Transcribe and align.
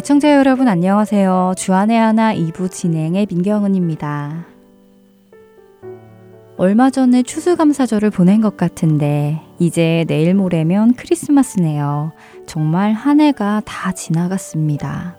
애청자 0.00 0.34
여러분 0.34 0.66
안녕하세요. 0.66 1.52
주안의 1.58 1.98
하나 1.98 2.34
2부 2.34 2.70
진행의 2.70 3.26
민경은입니다. 3.28 4.46
얼마 6.56 6.88
전에 6.88 7.22
추수감사절을 7.22 8.08
보낸 8.08 8.40
것 8.40 8.56
같은데 8.56 9.42
이제 9.58 10.06
내일 10.08 10.34
모레면 10.34 10.94
크리스마스네요. 10.94 12.12
정말 12.46 12.94
한 12.94 13.20
해가 13.20 13.60
다 13.66 13.92
지나갔습니다. 13.92 15.18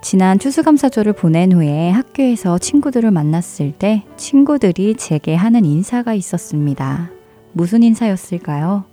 지난 0.00 0.38
추수감사절을 0.38 1.12
보낸 1.12 1.52
후에 1.52 1.90
학교에서 1.90 2.56
친구들을 2.56 3.10
만났을 3.10 3.72
때 3.72 4.04
친구들이 4.16 4.94
제게 4.94 5.34
하는 5.34 5.66
인사가 5.66 6.14
있었습니다. 6.14 7.10
무슨 7.52 7.82
인사였을까요? 7.82 8.84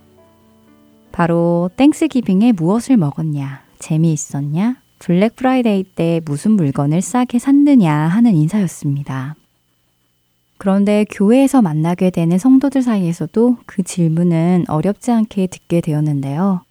바로 1.13 1.69
Thanksgiving에 1.77 2.51
무엇을 2.51 2.97
먹었냐, 2.97 3.64
재미있었냐, 3.79 4.77
Black 4.99 5.35
Friday 5.35 5.83
때 5.83 6.21
무슨 6.25 6.51
물건을 6.51 7.01
싸게 7.01 7.39
샀느냐 7.39 7.93
하는 7.93 8.33
인사였습니다. 8.35 9.35
그런데 10.57 11.05
교회에서 11.11 11.61
만나게 11.61 12.09
되는 12.09 12.37
성도들 12.37 12.81
사이에서도 12.81 13.57
그 13.65 13.83
질문은 13.83 14.65
어렵지 14.67 15.11
않게 15.11 15.47
듣게 15.47 15.81
되었는데요. 15.81 16.61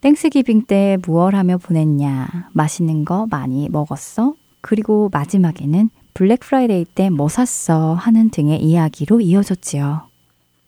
Thanksgiving 0.00 0.62
때 0.66 0.98
무얼 1.06 1.36
하며 1.36 1.58
보냈냐? 1.58 2.48
맛있는 2.52 3.04
거 3.04 3.26
많이 3.30 3.68
먹었어? 3.68 4.34
그리고 4.60 5.08
마지막에는 5.12 5.90
Black 6.14 6.40
Friday 6.40 6.84
때 6.84 7.08
뭐 7.08 7.28
샀어? 7.28 7.94
하는 7.94 8.30
등의 8.30 8.62
이야기로 8.62 9.20
이어졌지요. 9.20 10.02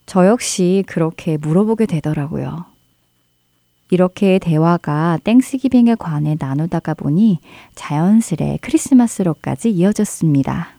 저 0.06 0.26
역시 0.26 0.84
그렇게 0.86 1.36
물어보게 1.36 1.86
되더라고요. 1.86 2.64
이렇게 3.94 4.40
대화가 4.40 5.20
땡스기빙에 5.22 5.94
관해 5.94 6.34
나누다가 6.36 6.94
보니 6.94 7.38
자연스레 7.76 8.58
크리스마스로까지 8.60 9.70
이어졌습니다. 9.70 10.70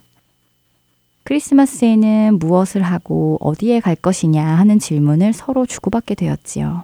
크리스마스에는 1.24 2.38
무엇을 2.38 2.82
하고 2.82 3.38
어디에 3.40 3.80
갈 3.80 3.96
것이냐 3.96 4.44
하는 4.44 4.78
질문을 4.78 5.32
서로 5.32 5.64
주고받게 5.64 6.14
되었지요. 6.14 6.82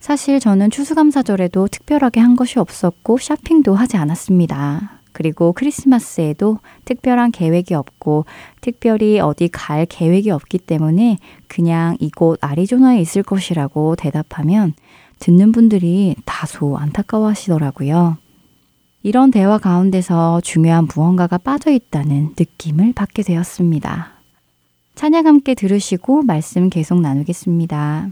사실 0.00 0.40
저는 0.40 0.70
추수감사절에도 0.70 1.68
특별하게 1.68 2.20
한 2.20 2.34
것이 2.34 2.58
없었고 2.58 3.18
쇼핑도 3.18 3.74
하지 3.74 3.98
않았습니다. 3.98 5.02
그리고 5.12 5.52
크리스마스에도 5.52 6.56
특별한 6.86 7.32
계획이 7.32 7.74
없고 7.74 8.24
특별히 8.62 9.20
어디 9.20 9.48
갈 9.48 9.84
계획이 9.84 10.30
없기 10.30 10.56
때문에 10.56 11.18
그냥 11.48 11.98
이곳 12.00 12.38
아리조나에 12.40 12.98
있을 12.98 13.22
것이라고 13.22 13.94
대답하면 13.96 14.72
듣는 15.22 15.52
분들이 15.52 16.16
다소 16.24 16.76
안타까워 16.76 17.28
하시더라고요. 17.28 18.16
이런 19.04 19.30
대화 19.30 19.56
가운데서 19.56 20.40
중요한 20.40 20.88
무언가가 20.92 21.38
빠져 21.38 21.70
있다는 21.70 22.34
느낌을 22.38 22.92
받게 22.92 23.22
되었습니다. 23.22 24.14
찬양 24.96 25.26
함께 25.26 25.54
들으시고 25.54 26.22
말씀 26.22 26.70
계속 26.70 27.00
나누겠습니다. 27.00 28.10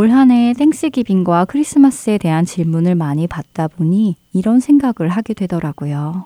올 0.00 0.10
한 0.10 0.30
해 0.30 0.54
땡스기빙과 0.54 1.44
크리스마스에 1.44 2.16
대한 2.16 2.46
질문을 2.46 2.94
많이 2.94 3.26
받다 3.26 3.68
보니 3.68 4.16
이런 4.32 4.58
생각을 4.58 5.10
하게 5.10 5.34
되더라고요. 5.34 6.24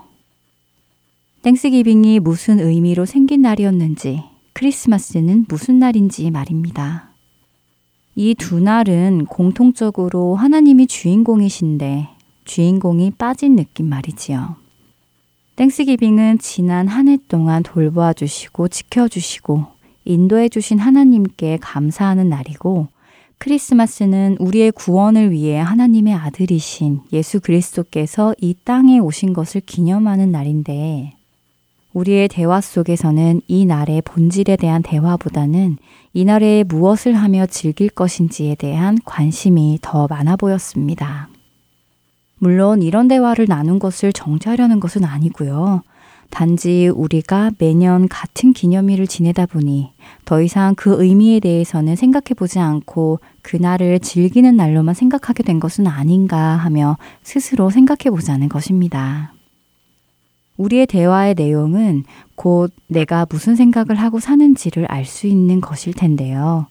땡스기빙이 1.43 2.21
무슨 2.21 2.61
의미로 2.61 3.05
생긴 3.05 3.43
날이었는지, 3.43 4.23
크리스마스는 4.53 5.47
무슨 5.49 5.81
날인지 5.81 6.31
말입니다. 6.31 7.11
이 8.15 8.37
두 8.37 8.61
날은 8.61 9.25
공통적으로 9.26 10.37
하나님이 10.37 10.87
주인공이신데 10.87 12.11
주인공이 12.44 13.11
빠진 13.19 13.56
느낌 13.56 13.88
말이지요. 13.88 14.55
땡스기빙은 15.56 16.38
지난 16.38 16.87
한 16.87 17.09
해 17.09 17.19
동안 17.27 17.65
돌보아 17.65 18.12
주시고 18.12 18.69
지켜 18.69 19.09
주시고 19.09 19.65
인도해 20.05 20.49
주신 20.49 20.79
하나님께 20.79 21.59
감사하는 21.61 22.29
날이고 22.29 22.94
크리스마스는 23.44 24.38
우리의 24.41 24.73
구원을 24.73 25.31
위해 25.31 25.58
하나님의 25.58 26.14
아들이신 26.14 27.02
예수 27.12 27.41
그리스도께서 27.41 28.35
이 28.41 28.55
땅에 28.64 28.99
오신 28.99 29.35
것을 29.35 29.61
기념하는 29.61 30.32
날인데 30.32 31.12
우리의 31.93 32.29
대화 32.29 32.62
속에서는 32.62 33.43
이 33.46 33.67
날의 33.67 34.00
본질에 34.00 34.56
대한 34.56 34.82
대화보다는 34.82 35.76
이 36.14 36.25
날에 36.25 36.64
무엇을 36.64 37.12
하며 37.12 37.44
즐길 37.44 37.91
것인지에 37.91 38.55
대한 38.55 38.96
관심이 39.05 39.79
더 39.82 40.06
많아 40.08 40.37
보였습니다. 40.37 41.29
물론 42.38 42.81
이런 42.81 43.08
대화를 43.08 43.44
나눈 43.46 43.79
것을 43.79 44.14
정죄하려는 44.14 44.81
것은 44.81 45.05
아니고요. 45.05 45.82
단지 46.35 46.89
우리가 46.89 47.53
매년 47.59 48.09
같은 48.09 48.53
기념일을 48.53 49.07
지내다 49.07 49.47
보니 49.47 49.93
더 50.25 50.43
이상 50.43 50.75
그 50.75 51.01
의미에 51.01 51.39
대해서는 51.39 51.95
생각해 51.95 52.35
보지 52.37 52.59
않고 52.59 53.21
그날을 53.43 54.01
즐기는 54.01 54.57
날로만 54.57 54.97
생각하게 54.97 55.45
된 55.45 55.61
것은 55.61 55.87
아닌가 55.87 56.57
하며 56.57 56.99
스스로 57.23 57.71
생각해 57.71 58.11
보자는 58.11 58.49
것입니다. 58.49 59.33
우리의 60.57 60.89
대화의 60.89 61.35
내용은 61.37 62.03
곧 62.35 62.73
내가 62.89 63.27
무슨 63.31 63.55
생각을 63.55 63.95
하고 63.95 64.19
사는지를 64.19 64.87
알 64.87 65.05
수 65.05 65.29
있는 65.29 65.61
것일 65.61 65.95
텐데요. 65.95 66.67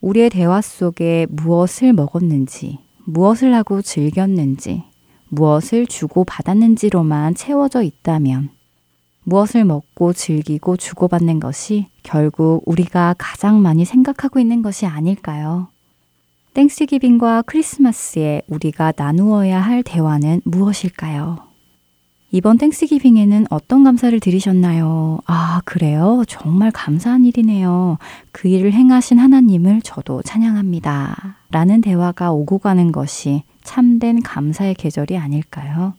우리의 0.00 0.28
대화 0.28 0.60
속에 0.60 1.28
무엇을 1.30 1.92
먹었는지, 1.92 2.78
무엇을 3.04 3.54
하고 3.54 3.80
즐겼는지, 3.80 4.82
무엇을 5.28 5.86
주고 5.86 6.24
받았는지로만 6.24 7.36
채워져 7.36 7.82
있다면 7.82 8.57
무엇을 9.28 9.64
먹고 9.64 10.14
즐기고 10.14 10.78
주고받는 10.78 11.38
것이 11.38 11.86
결국 12.02 12.62
우리가 12.64 13.14
가장 13.18 13.60
많이 13.60 13.84
생각하고 13.84 14.40
있는 14.40 14.62
것이 14.62 14.86
아닐까요? 14.86 15.68
땡스기빙과 16.54 17.42
크리스마스에 17.42 18.40
우리가 18.48 18.94
나누어야 18.96 19.60
할 19.60 19.82
대화는 19.82 20.40
무엇일까요? 20.44 21.36
이번 22.30 22.56
땡스기빙에는 22.56 23.46
어떤 23.50 23.84
감사를 23.84 24.18
드리셨나요? 24.18 25.18
아, 25.26 25.60
그래요? 25.66 26.24
정말 26.26 26.70
감사한 26.70 27.26
일이네요. 27.26 27.98
그 28.32 28.48
일을 28.48 28.72
행하신 28.72 29.18
하나님을 29.18 29.82
저도 29.82 30.22
찬양합니다. 30.22 31.36
라는 31.50 31.82
대화가 31.82 32.32
오고 32.32 32.58
가는 32.58 32.92
것이 32.92 33.42
참된 33.62 34.22
감사의 34.22 34.74
계절이 34.74 35.18
아닐까요? 35.18 35.92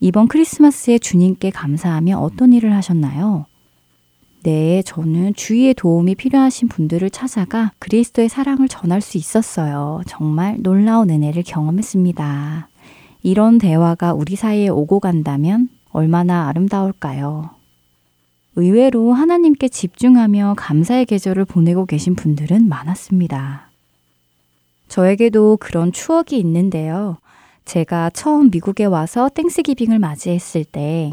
이번 0.00 0.28
크리스마스에 0.28 0.98
주님께 0.98 1.50
감사하며 1.50 2.18
어떤 2.18 2.52
일을 2.52 2.72
하셨나요? 2.72 3.46
네, 4.44 4.82
저는 4.82 5.34
주위의 5.34 5.74
도움이 5.74 6.14
필요하신 6.14 6.68
분들을 6.68 7.10
찾아가 7.10 7.72
그리스도의 7.80 8.28
사랑을 8.28 8.68
전할 8.68 9.00
수 9.00 9.18
있었어요. 9.18 10.02
정말 10.06 10.56
놀라운 10.60 11.10
은혜를 11.10 11.42
경험했습니다. 11.42 12.68
이런 13.24 13.58
대화가 13.58 14.14
우리 14.14 14.36
사이에 14.36 14.68
오고 14.68 15.00
간다면 15.00 15.68
얼마나 15.90 16.48
아름다울까요? 16.48 17.50
의외로 18.54 19.12
하나님께 19.12 19.68
집중하며 19.68 20.54
감사의 20.56 21.06
계절을 21.06 21.44
보내고 21.44 21.86
계신 21.86 22.14
분들은 22.14 22.68
많았습니다. 22.68 23.70
저에게도 24.88 25.58
그런 25.60 25.92
추억이 25.92 26.38
있는데요. 26.38 27.18
제가 27.68 28.08
처음 28.14 28.48
미국에 28.50 28.86
와서 28.86 29.28
Thanksgiving을 29.28 29.98
맞이했을 29.98 30.64
때 30.64 31.12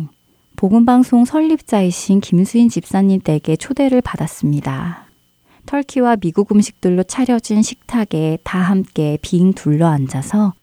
복음방송 0.56 1.26
설립자이신 1.26 2.22
김수인 2.22 2.70
집사님 2.70 3.20
댁에 3.20 3.58
초대를 3.58 4.02
받았습니다. 4.02 5.06
turkey와 5.66 6.16
미국 6.16 6.54
음식들로 6.54 7.04
차려진 7.04 7.62
식탁에 7.62 8.38
다 8.44 8.60
함께 8.60 9.18
빙 9.22 9.52
둘러 9.52 9.88
앉아서 9.88 10.54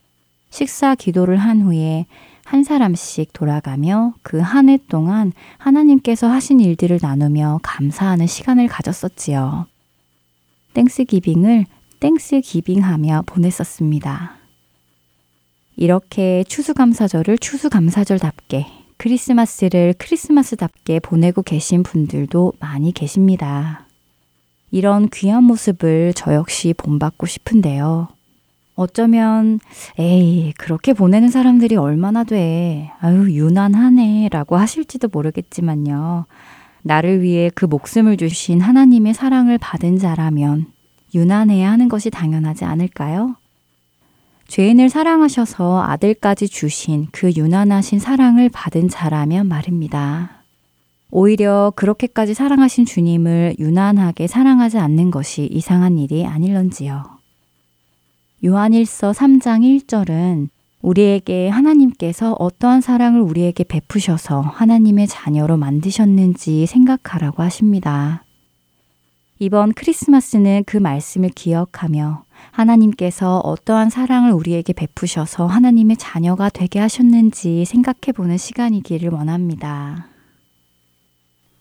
식사 0.48 0.94
기도를 0.94 1.36
한 1.36 1.60
후에 1.60 2.06
한 2.46 2.64
사람씩 2.64 3.34
돌아가며 3.34 4.14
그 4.22 4.40
한 4.40 4.70
해 4.70 4.78
동안 4.88 5.32
하나님께서 5.58 6.26
하신 6.26 6.60
일들을 6.60 7.00
나누며 7.02 7.60
감사하는 7.62 8.26
시간을 8.26 8.66
가졌었지요. 8.66 9.66
Thanksgiving을 10.72 11.66
Thanksgiving하며 12.00 13.24
보냈었습니다. 13.26 14.41
이렇게 15.76 16.44
추수감사절을 16.44 17.38
추수감사절답게 17.38 18.66
크리스마스를 18.96 19.94
크리스마스답게 19.98 21.00
보내고 21.00 21.42
계신 21.42 21.82
분들도 21.82 22.52
많이 22.60 22.92
계십니다. 22.92 23.86
이런 24.70 25.08
귀한 25.12 25.44
모습을 25.44 26.12
저 26.14 26.34
역시 26.34 26.72
본받고 26.76 27.26
싶은데요. 27.26 28.08
어쩌면, 28.74 29.60
에이, 29.98 30.54
그렇게 30.56 30.92
보내는 30.92 31.28
사람들이 31.28 31.76
얼마나 31.76 32.24
돼. 32.24 32.90
아유, 33.00 33.30
유난하네. 33.30 34.30
라고 34.30 34.56
하실지도 34.56 35.08
모르겠지만요. 35.12 36.26
나를 36.82 37.22
위해 37.22 37.50
그 37.54 37.64
목숨을 37.66 38.16
주신 38.16 38.60
하나님의 38.60 39.14
사랑을 39.14 39.58
받은 39.58 39.98
자라면 39.98 40.66
유난해야 41.14 41.70
하는 41.70 41.88
것이 41.88 42.10
당연하지 42.10 42.64
않을까요? 42.64 43.36
죄인을 44.52 44.90
사랑하셔서 44.90 45.82
아들까지 45.82 46.46
주신 46.46 47.06
그 47.10 47.32
유난하신 47.34 47.98
사랑을 47.98 48.50
받은 48.50 48.90
자라면 48.90 49.48
말입니다. 49.48 50.42
오히려 51.10 51.72
그렇게까지 51.74 52.34
사랑하신 52.34 52.84
주님을 52.84 53.56
유난하게 53.58 54.26
사랑하지 54.26 54.76
않는 54.76 55.10
것이 55.10 55.48
이상한 55.50 55.96
일이 55.96 56.26
아닐런지요. 56.26 57.02
요한일서 58.44 59.12
3장 59.12 59.62
1절은 59.86 60.50
우리에게 60.82 61.48
하나님께서 61.48 62.34
어떠한 62.34 62.82
사랑을 62.82 63.22
우리에게 63.22 63.64
베푸셔서 63.64 64.42
하나님의 64.42 65.06
자녀로 65.06 65.56
만드셨는지 65.56 66.66
생각하라고 66.66 67.42
하십니다. 67.42 68.22
이번 69.38 69.72
크리스마스는 69.72 70.64
그 70.66 70.76
말씀을 70.76 71.30
기억하며 71.30 72.24
하나님께서 72.50 73.38
어떠한 73.38 73.90
사랑을 73.90 74.32
우리에게 74.32 74.72
베푸셔서 74.72 75.46
하나님의 75.46 75.96
자녀가 75.96 76.48
되게 76.48 76.78
하셨는지 76.78 77.64
생각해 77.64 78.12
보는 78.14 78.36
시간이기를 78.36 79.10
원합니다. 79.10 80.08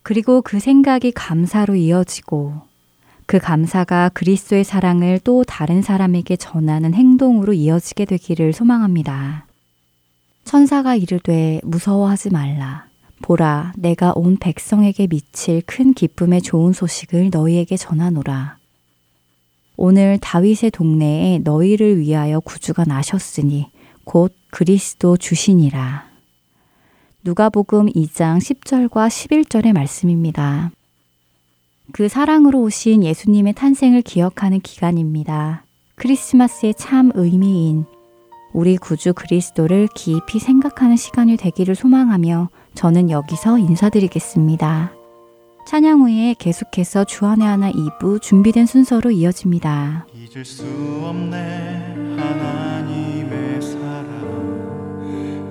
그리고 0.03 0.41
그 0.41 0.59
생각이 0.59 1.11
감사로 1.11 1.75
이어지고 1.75 2.61
그 3.25 3.39
감사가 3.39 4.09
그리스도의 4.09 4.63
사랑을 4.63 5.19
또 5.23 5.43
다른 5.43 5.81
사람에게 5.81 6.35
전하는 6.35 6.93
행동으로 6.93 7.53
이어지게 7.53 8.05
되기를 8.05 8.51
소망합니다. 8.51 9.45
천사가 10.43 10.95
이르되 10.95 11.61
무서워하지 11.63 12.31
말라. 12.31 12.87
보라, 13.21 13.73
내가 13.77 14.13
온 14.15 14.37
백성에게 14.37 15.07
미칠 15.07 15.61
큰 15.65 15.93
기쁨의 15.93 16.41
좋은 16.41 16.73
소식을 16.73 17.29
너희에게 17.31 17.77
전하노라. 17.77 18.57
오늘 19.77 20.17
다윗의 20.19 20.71
동네에 20.71 21.39
너희를 21.39 21.99
위하여 21.99 22.39
구주가 22.39 22.83
나셨으니 22.85 23.69
곧 24.03 24.33
그리스도 24.51 25.17
주시니라. 25.17 26.05
누가복음 27.23 27.87
2장 27.87 28.39
10절과 28.39 29.07
11절의 29.07 29.73
말씀입니다. 29.73 30.71
그 31.91 32.07
사랑으로 32.07 32.61
오신 32.61 33.03
예수님의 33.03 33.53
탄생을 33.53 34.01
기억하는 34.01 34.59
기간입니다. 34.59 35.65
크리스마스의 35.95 36.73
참 36.73 37.11
의미인 37.15 37.85
우리 38.53 38.77
구주 38.77 39.13
그리스도를 39.13 39.87
깊이 39.95 40.39
생각하는 40.39 40.97
시간이 40.97 41.37
되기를 41.37 41.75
소망하며 41.75 42.49
저는 42.75 43.09
여기서 43.09 43.57
인사드리겠습니다. 43.57 45.00
찬양 45.65 46.01
후에 46.01 46.35
계속해서 46.37 47.05
주안의 47.05 47.47
하나 47.47 47.71
2부 47.71 48.21
준비된 48.21 48.65
순서로 48.65 49.11
이어집니다. 49.11 50.07
잊을 50.13 50.43
수 50.43 50.65
없네 51.03 52.15
하나님의 52.17 53.61
사랑 53.61 54.11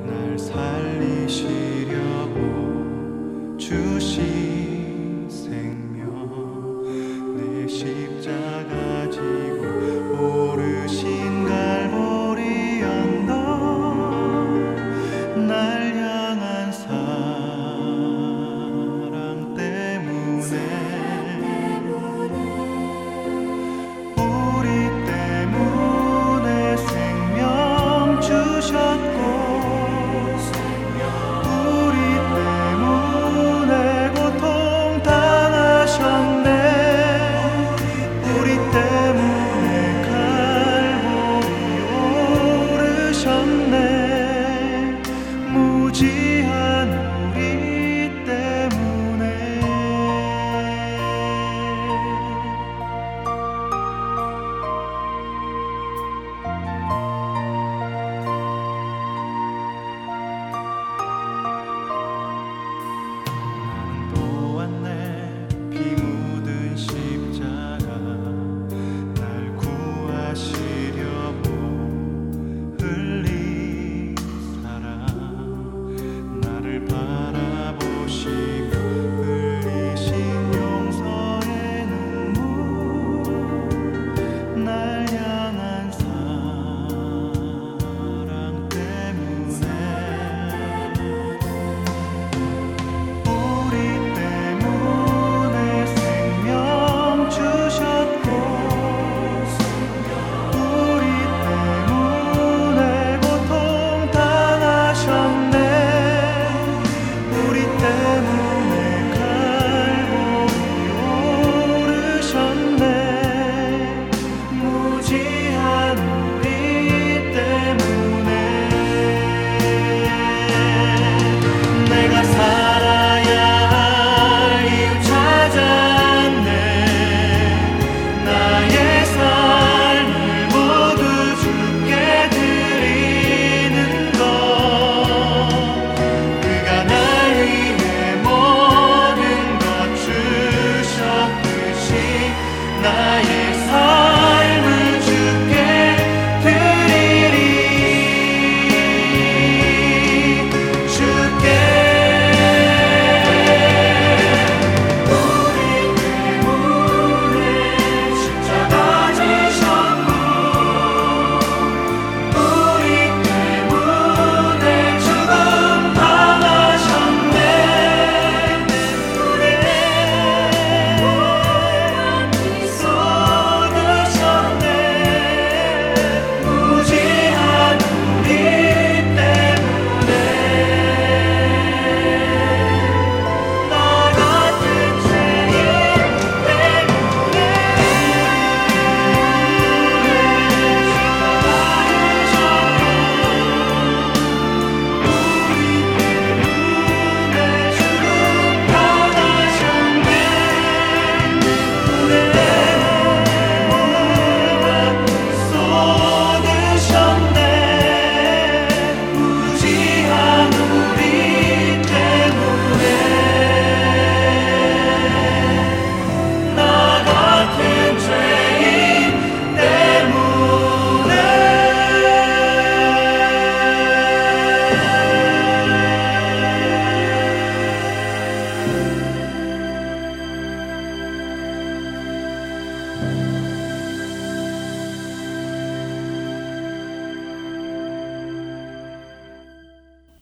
날 0.06 0.38
살리시 0.38 1.59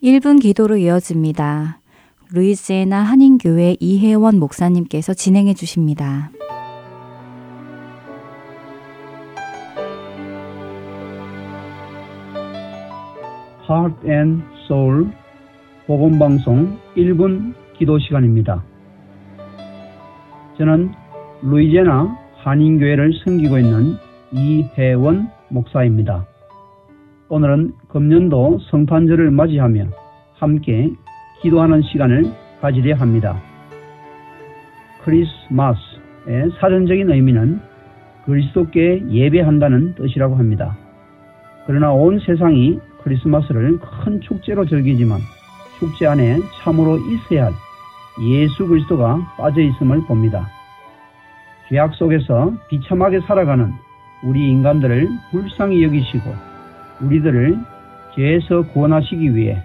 1분 0.02 0.40
기도로 0.40 0.76
이어집니다. 0.76 1.81
루이지애나 2.33 3.02
한인교회 3.02 3.76
이혜원 3.81 4.38
목사님께서 4.38 5.12
진행해 5.12 5.55
주십니다. 5.55 6.31
Heart 13.69 14.09
and 14.09 14.45
Soul 14.67 15.11
복음방송 15.87 16.78
1분 16.97 17.55
기도 17.76 17.99
시간입니다. 17.99 18.62
저는 20.59 20.93
루이제나 21.43 22.17
한인교회를 22.37 23.12
섬기고 23.25 23.59
있는 23.59 23.97
이혜원 24.33 25.28
목사입니다. 25.49 26.26
오늘은 27.30 27.75
금년도 27.88 28.58
성탄절을 28.70 29.30
맞이하며 29.30 29.85
함께 30.38 30.90
기도하는 31.42 31.82
시간을 31.82 32.25
가지려 32.62 32.97
합니다. 32.97 33.38
크리스마스의 35.04 36.50
사전적인 36.58 37.11
의미는 37.11 37.61
그리스도께 38.25 39.04
예배한다는 39.11 39.94
뜻이라고 39.97 40.37
합니다. 40.37 40.76
그러나 41.66 41.92
온 41.92 42.18
세상이 42.18 42.78
크리스마스를 43.02 43.78
큰 43.78 44.23
축제로 44.23 44.64
즐기지만 44.64 45.20
축제 45.78 46.06
안에 46.06 46.38
참으로 46.62 46.97
있어야 46.97 47.47
할 47.47 47.52
예수 48.23 48.66
그리스도가 48.66 49.18
빠져 49.37 49.61
있음을 49.61 50.00
봅니다. 50.06 50.49
죄악 51.68 51.92
속에서 51.94 52.54
비참하게 52.70 53.20
살아가는 53.20 53.70
우리 54.25 54.50
인간들을 54.50 55.08
불쌍히 55.30 55.85
여기시고 55.85 56.48
우리들을 57.00 57.59
죄에서 58.14 58.62
구원하시기 58.73 59.35
위해 59.35 59.62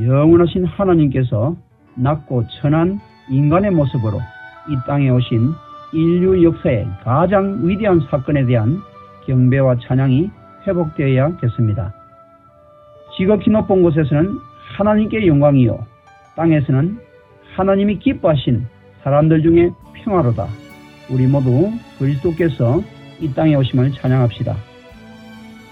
영원하신 0.00 0.64
하나님께서 0.64 1.56
낮고 1.96 2.44
천한 2.60 3.00
인간의 3.30 3.70
모습으로 3.72 4.18
이 4.68 4.76
땅에 4.86 5.10
오신 5.10 5.52
인류 5.92 6.44
역사의 6.44 6.86
가장 7.02 7.66
위대한 7.66 8.00
사건에 8.10 8.44
대한 8.44 8.78
경배와 9.26 9.76
찬양이 9.86 10.30
회복되어야겠습니다. 10.66 11.92
지극히 13.16 13.50
높은 13.50 13.82
곳에서는 13.82 14.38
하나님께 14.76 15.26
영광이요 15.26 15.78
땅에서는 16.36 16.98
하나님이 17.56 17.98
기뻐하신 17.98 18.66
사람들 19.02 19.42
중에 19.42 19.70
평화로다. 19.94 20.46
우리 21.10 21.26
모두 21.26 21.72
그리스도께서 21.98 22.80
이 23.20 23.32
땅에 23.34 23.56
오심을 23.56 23.92
찬양합시다. 23.92 24.67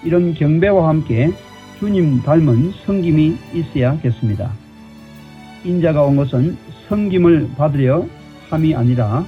이런 0.06 0.34
경배와 0.34 0.88
함께 0.88 1.30
주님 1.80 2.22
닮은 2.22 2.70
성김이 2.84 3.36
있어야겠습니다. 3.52 4.52
인자가 5.64 6.04
온 6.04 6.16
것은 6.16 6.56
성김을 6.88 7.50
받으려 7.58 8.06
함이 8.48 8.72
아니라 8.76 9.24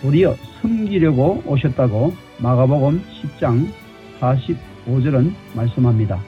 도리어 0.00 0.36
섬기려고 0.60 1.42
오셨다고 1.44 2.14
마가복음 2.38 3.02
10장 3.40 3.66
45절은 4.20 5.32
말씀합니다. 5.56 6.20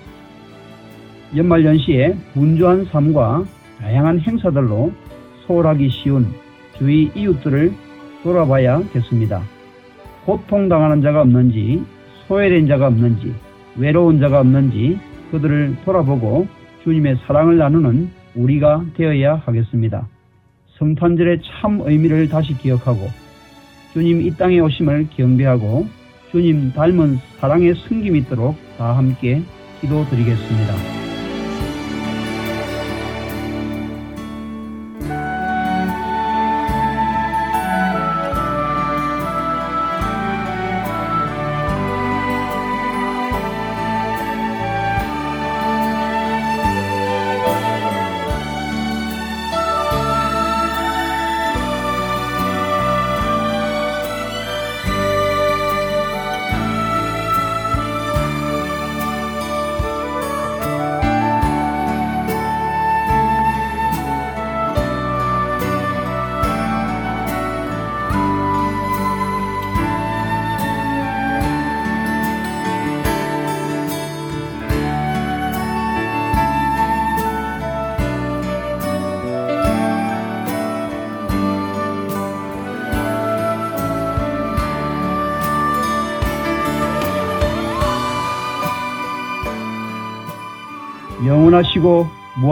연말연시에 1.37 2.17
분주한 2.33 2.87
삶과 2.87 3.45
다양한 3.79 4.19
행사들로 4.21 4.93
소홀하기 5.47 5.89
쉬운 5.91 6.27
주위 6.77 7.13
이웃들을 7.15 7.73
돌아봐야겠습니다. 8.25 9.41
고통당하는 10.27 11.01
자가 11.01 11.21
없는지 11.21 11.85
소외된 12.27 12.67
자가 12.67 12.89
없는지 12.89 13.33
외로운 13.77 14.21
자가 14.21 14.41
없는지 14.41 14.99
그들을 15.31 15.77
돌아보고 15.85 16.47
주님의 16.85 17.19
사랑을 17.27 17.57
나누는 17.57 18.11
우리가 18.35 18.85
되어야 18.97 19.37
하겠습니다. 19.37 20.07
성탄절의 20.79 21.41
참 21.43 21.81
의미를 21.85 22.29
다시 22.29 22.57
기억하고 22.59 23.09
주님 23.93 24.21
이 24.23 24.31
땅에 24.37 24.59
오심을 24.59 25.09
경배하고 25.17 25.87
주님 26.31 26.73
닮은 26.73 27.17
사랑의 27.39 27.75
승김이 27.75 28.19
있도록 28.21 28.57
다 28.77 28.97
함께 28.97 29.43
기도드리겠습니다. 29.81 31.04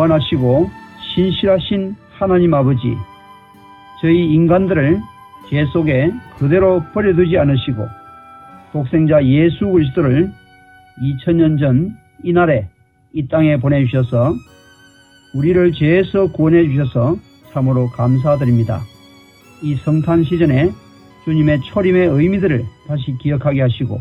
무한하시고 0.03 0.71
신실하신 1.15 1.95
하나님 2.13 2.55
아버지, 2.55 2.97
저희 4.01 4.33
인간들을 4.33 5.01
죄 5.49 5.65
속에 5.67 6.11
그대로 6.39 6.83
버려두지 6.93 7.37
않으시고 7.39 7.87
독생자 8.73 9.25
예수 9.25 9.69
그리스도를 9.69 10.31
2000년 11.01 11.59
전 11.59 11.91
이날에 12.23 12.69
이 13.13 13.29
땅에 13.29 13.57
보내주셔서 13.59 14.35
우리를 15.35 15.73
죄에서 15.73 16.33
구원해 16.33 16.65
주셔서 16.65 17.17
참으로 17.53 17.89
감사드립니다. 17.91 18.81
이 19.63 19.75
성탄 19.77 20.25
시즌에 20.25 20.71
주님의 21.25 21.61
초림의 21.61 22.09
의미들을 22.09 22.65
다시 22.89 23.17
기억하게 23.21 23.63
하시고 23.63 24.01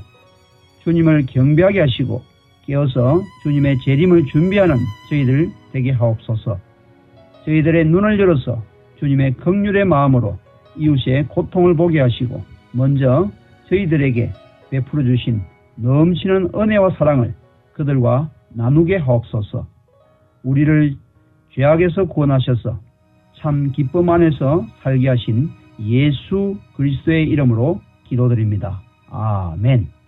주님을 0.83 1.25
경배하게 1.27 1.81
하시고 1.81 2.30
깨어서 2.71 3.21
주님의 3.43 3.79
재림을 3.79 4.25
준비하는 4.27 4.77
저희들 5.09 5.49
되게 5.73 5.91
하옵소서. 5.91 6.57
저희들의 7.45 7.85
눈을 7.85 8.19
열어서 8.19 8.63
주님의 8.99 9.33
극률의 9.33 9.85
마음으로 9.85 10.37
이웃의 10.77 11.27
고통을 11.27 11.75
보게 11.75 11.99
하시고 11.99 12.41
먼저 12.71 13.29
저희들에게 13.67 14.31
베풀어 14.69 15.03
주신 15.03 15.41
넘치는 15.75 16.51
은혜와 16.55 16.91
사랑을 16.91 17.33
그들과 17.73 18.29
나누게 18.49 18.97
하옵소서. 18.97 19.67
우리를 20.43 20.95
죄악에서 21.53 22.05
구원하셔서 22.05 22.79
참 23.39 23.71
기쁨 23.73 24.09
안에서 24.09 24.65
살게 24.81 25.09
하신 25.09 25.49
예수 25.81 26.57
그리스도의 26.75 27.27
이름으로 27.27 27.81
기도드립니다. 28.07 28.81
아멘. 29.09 30.00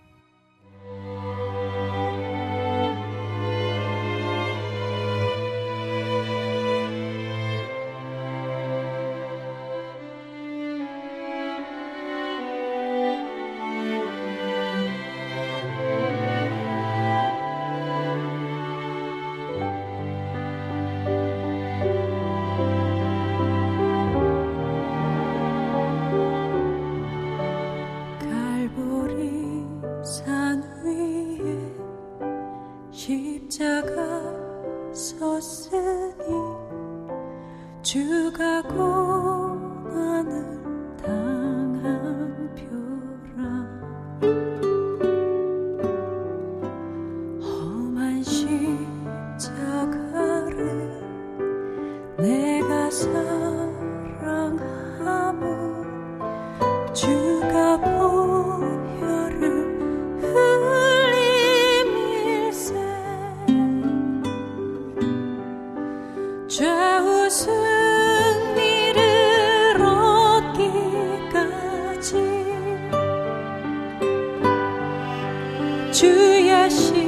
주의 76.03 76.69
시 76.69 77.02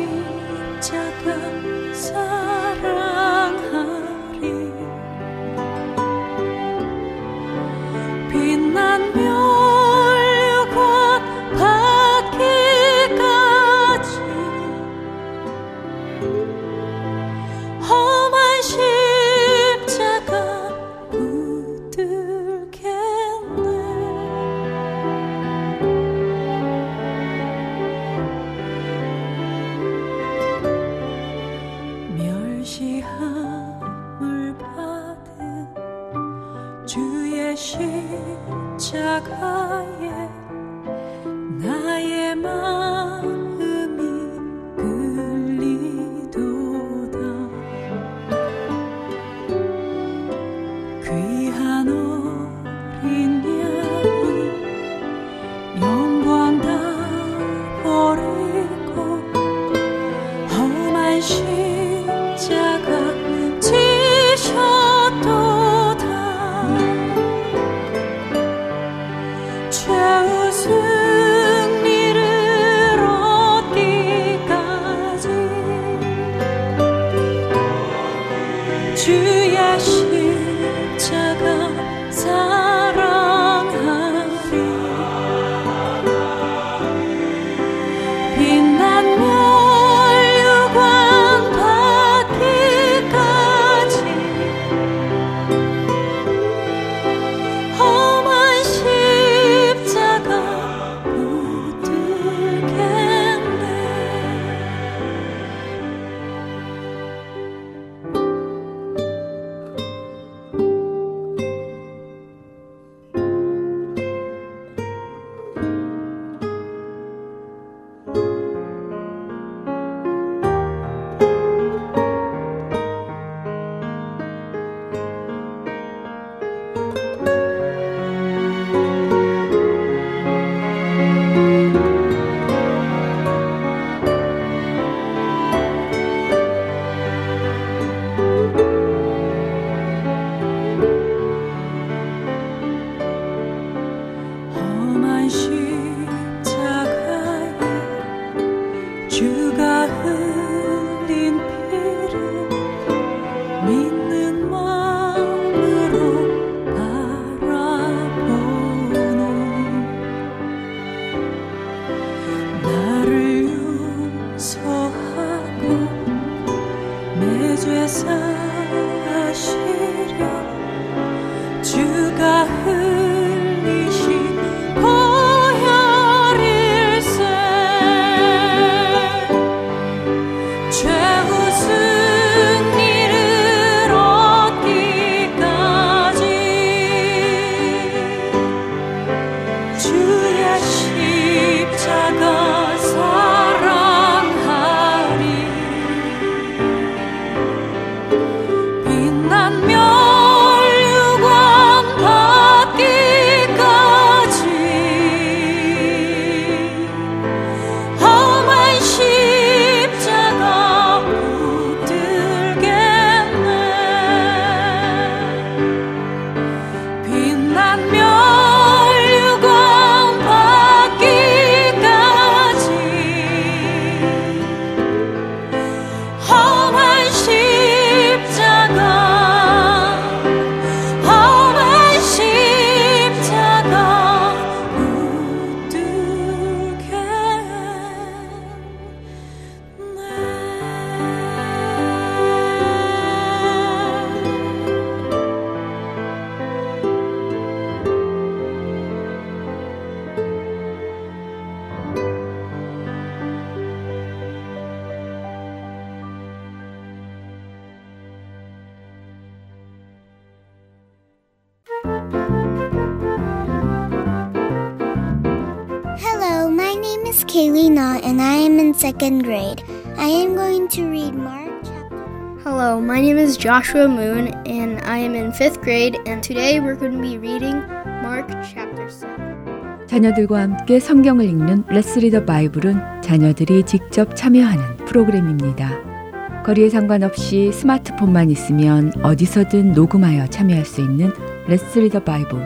Joshua 273.65 273.87
Moon 273.87 274.27
and 274.45 274.79
I 274.85 274.99
am 274.99 275.15
in 275.15 275.31
fifth 275.31 275.59
grade 275.61 275.97
and 276.05 276.21
today 276.21 276.59
we're 276.59 276.75
going 276.75 276.91
to 276.91 277.01
be 277.01 277.17
reading 277.17 277.63
Mark 278.03 278.27
chapter 278.43 278.87
7. 278.87 279.87
자녀들과 279.87 280.39
함께 280.39 280.79
성경을 280.79 281.25
읽는 281.25 281.63
Let's 281.69 281.97
Read 281.97 282.12
the 282.12 282.23
Bible은 282.25 283.01
자녀들이 283.01 283.63
직접 283.63 284.15
참여하는 284.15 284.85
프로그램입니다. 284.85 286.43
거리에 286.43 286.69
상관없이 286.69 287.51
스마트폰만 287.51 288.29
있으면 288.29 288.93
어디서든 289.01 289.71
녹음하여 289.71 290.27
참여할 290.27 290.63
수 290.63 290.81
있는 290.81 291.11
Let's 291.47 291.79
Read 291.79 291.93
the 291.93 292.03
Bible. 292.03 292.39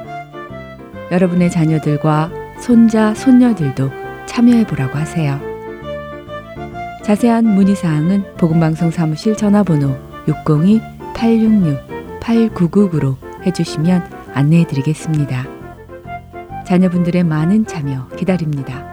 여러분의 1.12 1.52
자녀들과 1.52 2.32
손자, 2.62 3.14
손녀들도 3.14 3.90
참여해 4.26 4.66
보라고 4.68 4.98
하세요. 4.98 5.38
자세한 7.04 7.44
문의 7.44 7.76
사항은 7.76 8.38
복음방송 8.38 8.92
사무실 8.92 9.36
전화번호 9.36 9.98
602-866-8999로 11.20 13.18
해주시면 13.46 14.10
안내해 14.34 14.66
드리겠습니다. 14.66 15.46
자녀분들의 16.66 17.24
많은 17.24 17.66
참여 17.66 18.08
기다립니다. 18.10 18.88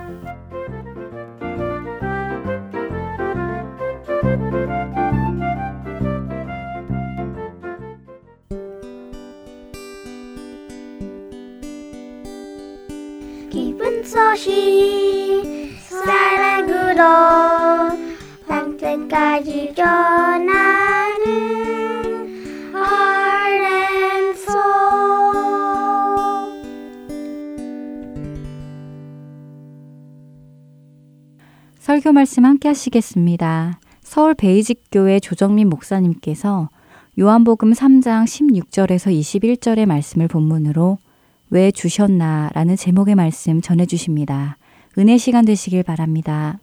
기쁜 13.51 14.03
소식 14.05 14.53
사랑으로 15.89 17.05
땅끝까지 18.49 19.75
전 19.77 20.26
설교 32.07 32.13
말씀 32.13 32.45
함께 32.45 32.69
하시겠습니다. 32.69 33.81
서울 34.01 34.35
베이직교회 34.35 35.19
조정민 35.19 35.69
목사님께서 35.69 36.69
요한복음 37.19 37.73
3장 37.73 38.25
16절에서 38.25 39.11
21절의 39.11 39.87
말씀을 39.87 40.29
본문으로 40.29 40.99
왜 41.51 41.73
주셨나 41.73 42.51
라는 42.55 42.77
제목의 42.77 43.17
말씀 43.17 43.61
전해 43.61 43.87
주십니다. 43.87 44.57
은혜 44.97 45.19
시간 45.19 45.45
되시길 45.45 45.83
바랍니다. 45.83 46.61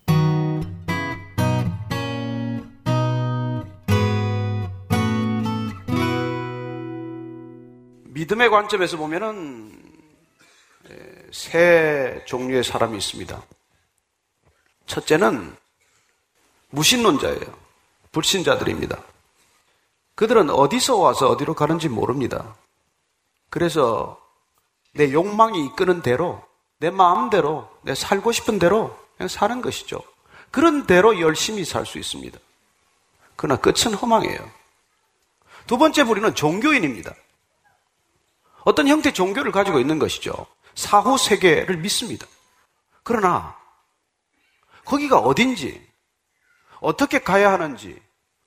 믿음의 8.13 8.49
관점에서 8.49 8.95
보면은 8.95 9.71
세 11.31 12.21
종류의 12.27 12.63
사람이 12.63 12.95
있습니다. 12.95 13.41
첫째는 14.85 15.55
무신론자예요. 16.69 17.63
불신자들입니다. 18.11 18.97
그들은 20.15 20.49
어디서 20.49 20.97
와서 20.97 21.29
어디로 21.29 21.55
가는지 21.55 21.89
모릅니다. 21.89 22.55
그래서 23.49 24.19
내 24.93 25.11
욕망이 25.11 25.65
이끄는 25.65 26.01
대로, 26.01 26.43
내 26.79 26.89
마음대로, 26.89 27.69
내 27.81 27.95
살고 27.95 28.31
싶은 28.31 28.59
대로 28.59 28.97
그냥 29.17 29.27
사는 29.27 29.61
것이죠. 29.61 30.01
그런 30.51 30.85
대로 30.85 31.19
열심히 31.19 31.65
살 31.65 31.85
수 31.85 31.97
있습니다. 31.97 32.37
그러나 33.35 33.59
끝은 33.59 33.95
허망이에요. 33.95 34.51
두 35.65 35.77
번째 35.77 36.03
부류는 36.03 36.35
종교인입니다. 36.35 37.13
어떤 38.63 38.87
형태 38.87 39.09
의 39.09 39.13
종교를 39.13 39.51
가지고 39.51 39.79
있는 39.79 39.97
것이죠. 39.99 40.45
사후 40.75 41.17
세계를 41.17 41.77
믿습니다. 41.77 42.27
그러나 43.03 43.57
거기가 44.85 45.19
어딘지 45.19 45.85
어떻게 46.79 47.19
가야 47.19 47.51
하는지 47.51 48.01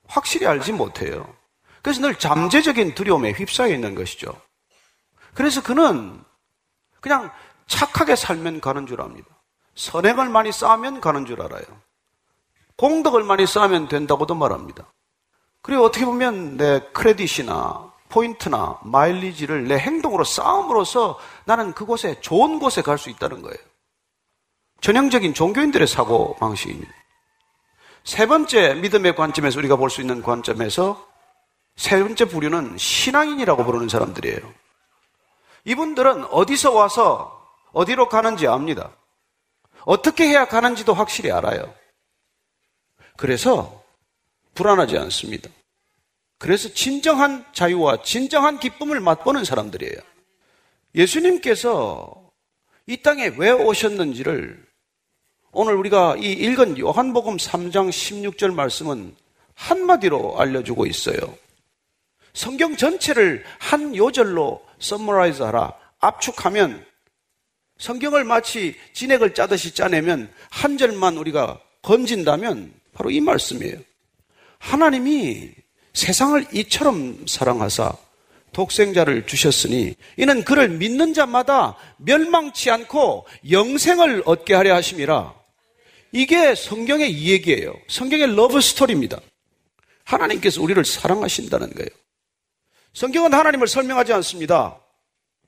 확실히 0.08 0.46
알지 0.46 0.72
못해요. 0.72 1.34
그래서 1.82 2.00
늘 2.00 2.16
잠재적인 2.16 2.94
두려움에 2.94 3.32
휩싸여 3.32 3.72
있는 3.72 3.94
것이죠. 3.94 4.34
그래서 5.34 5.62
그는 5.62 6.22
그냥 7.00 7.30
착하게 7.66 8.16
살면 8.16 8.60
가는 8.60 8.86
줄 8.86 9.00
압니다. 9.00 9.28
선행을 9.74 10.28
많이 10.28 10.52
쌓으면 10.52 11.00
가는 11.00 11.26
줄 11.26 11.42
알아요. 11.42 11.64
공덕을 12.76 13.22
많이 13.24 13.46
쌓으면 13.46 13.88
된다고도 13.88 14.34
말합니다. 14.34 14.84
그리고 15.62 15.84
어떻게 15.84 16.04
보면 16.04 16.56
내 16.56 16.80
크레딧이나 16.92 17.92
포인트나 18.08 18.78
마일리지를 18.82 19.66
내 19.66 19.78
행동으로 19.78 20.24
쌓음으로써 20.24 21.18
나는 21.44 21.72
그곳에 21.72 22.20
좋은 22.20 22.58
곳에 22.58 22.82
갈 22.82 22.98
수 22.98 23.10
있다는 23.10 23.42
거예요. 23.42 23.58
전형적인 24.80 25.34
종교인들의 25.34 25.86
사고 25.86 26.36
방식입니다. 26.36 26.92
세 28.04 28.26
번째 28.26 28.74
믿음의 28.74 29.16
관점에서 29.16 29.58
우리가 29.58 29.76
볼 29.76 29.90
수 29.90 30.00
있는 30.00 30.22
관점에서 30.22 31.06
세 31.76 32.02
번째 32.02 32.26
부류는 32.26 32.78
신앙인이라고 32.78 33.64
부르는 33.64 33.88
사람들이에요. 33.88 34.54
이분들은 35.64 36.24
어디서 36.26 36.72
와서 36.72 37.44
어디로 37.72 38.08
가는지 38.08 38.46
압니다. 38.46 38.96
어떻게 39.84 40.28
해야 40.28 40.46
가는지도 40.46 40.94
확실히 40.94 41.30
알아요. 41.32 41.74
그래서 43.16 43.82
불안하지 44.54 44.96
않습니다. 44.98 45.50
그래서 46.38 46.68
진정한 46.68 47.44
자유와 47.52 48.02
진정한 48.02 48.58
기쁨을 48.58 49.00
맛보는 49.00 49.44
사람들이에요. 49.44 49.96
예수님께서 50.94 52.25
이 52.88 52.96
땅에 52.98 53.32
왜 53.36 53.50
오셨는지를 53.50 54.64
오늘 55.50 55.74
우리가 55.74 56.16
이 56.18 56.32
읽은 56.32 56.78
요한복음 56.78 57.36
3장 57.36 57.88
16절 57.88 58.54
말씀은 58.54 59.14
한마디로 59.54 60.38
알려주고 60.38 60.86
있어요. 60.86 61.16
성경 62.32 62.76
전체를 62.76 63.44
한 63.58 63.96
요절로 63.96 64.62
summarize 64.78 65.42
하라. 65.42 65.72
압축하면 65.98 66.84
성경을 67.78 68.24
마치 68.24 68.76
진액을 68.92 69.34
짜듯이 69.34 69.74
짜내면 69.74 70.32
한 70.50 70.78
절만 70.78 71.16
우리가 71.16 71.60
건진다면 71.82 72.72
바로 72.92 73.10
이 73.10 73.20
말씀이에요. 73.20 73.78
하나님이 74.58 75.50
세상을 75.92 76.46
이처럼 76.52 77.26
사랑하사 77.26 77.96
독생자를 78.56 79.26
주셨으니 79.26 79.94
이는 80.16 80.42
그를 80.42 80.70
믿는 80.70 81.12
자마다 81.12 81.76
멸망치 81.98 82.70
않고 82.70 83.26
영생을 83.50 84.22
얻게 84.24 84.54
하려 84.54 84.74
하심이라. 84.76 85.34
이게 86.12 86.54
성경의 86.54 87.12
이 87.12 87.32
얘기예요. 87.32 87.74
성경의 87.88 88.34
love 88.34 88.62
story입니다. 88.62 89.20
하나님께서 90.04 90.62
우리를 90.62 90.82
사랑하신다는 90.86 91.74
거예요. 91.74 91.90
성경은 92.94 93.34
하나님을 93.34 93.66
설명하지 93.66 94.14
않습니다. 94.14 94.80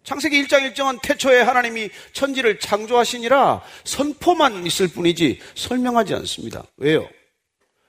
창세기 0.04 0.44
1장 0.44 0.70
1절은 0.74 1.00
태초에 1.00 1.40
하나님이 1.40 1.88
천지를 2.12 2.58
창조하시니라 2.58 3.62
선포만 3.84 4.66
있을 4.66 4.88
뿐이지 4.88 5.40
설명하지 5.54 6.12
않습니다. 6.12 6.62
왜요? 6.76 7.08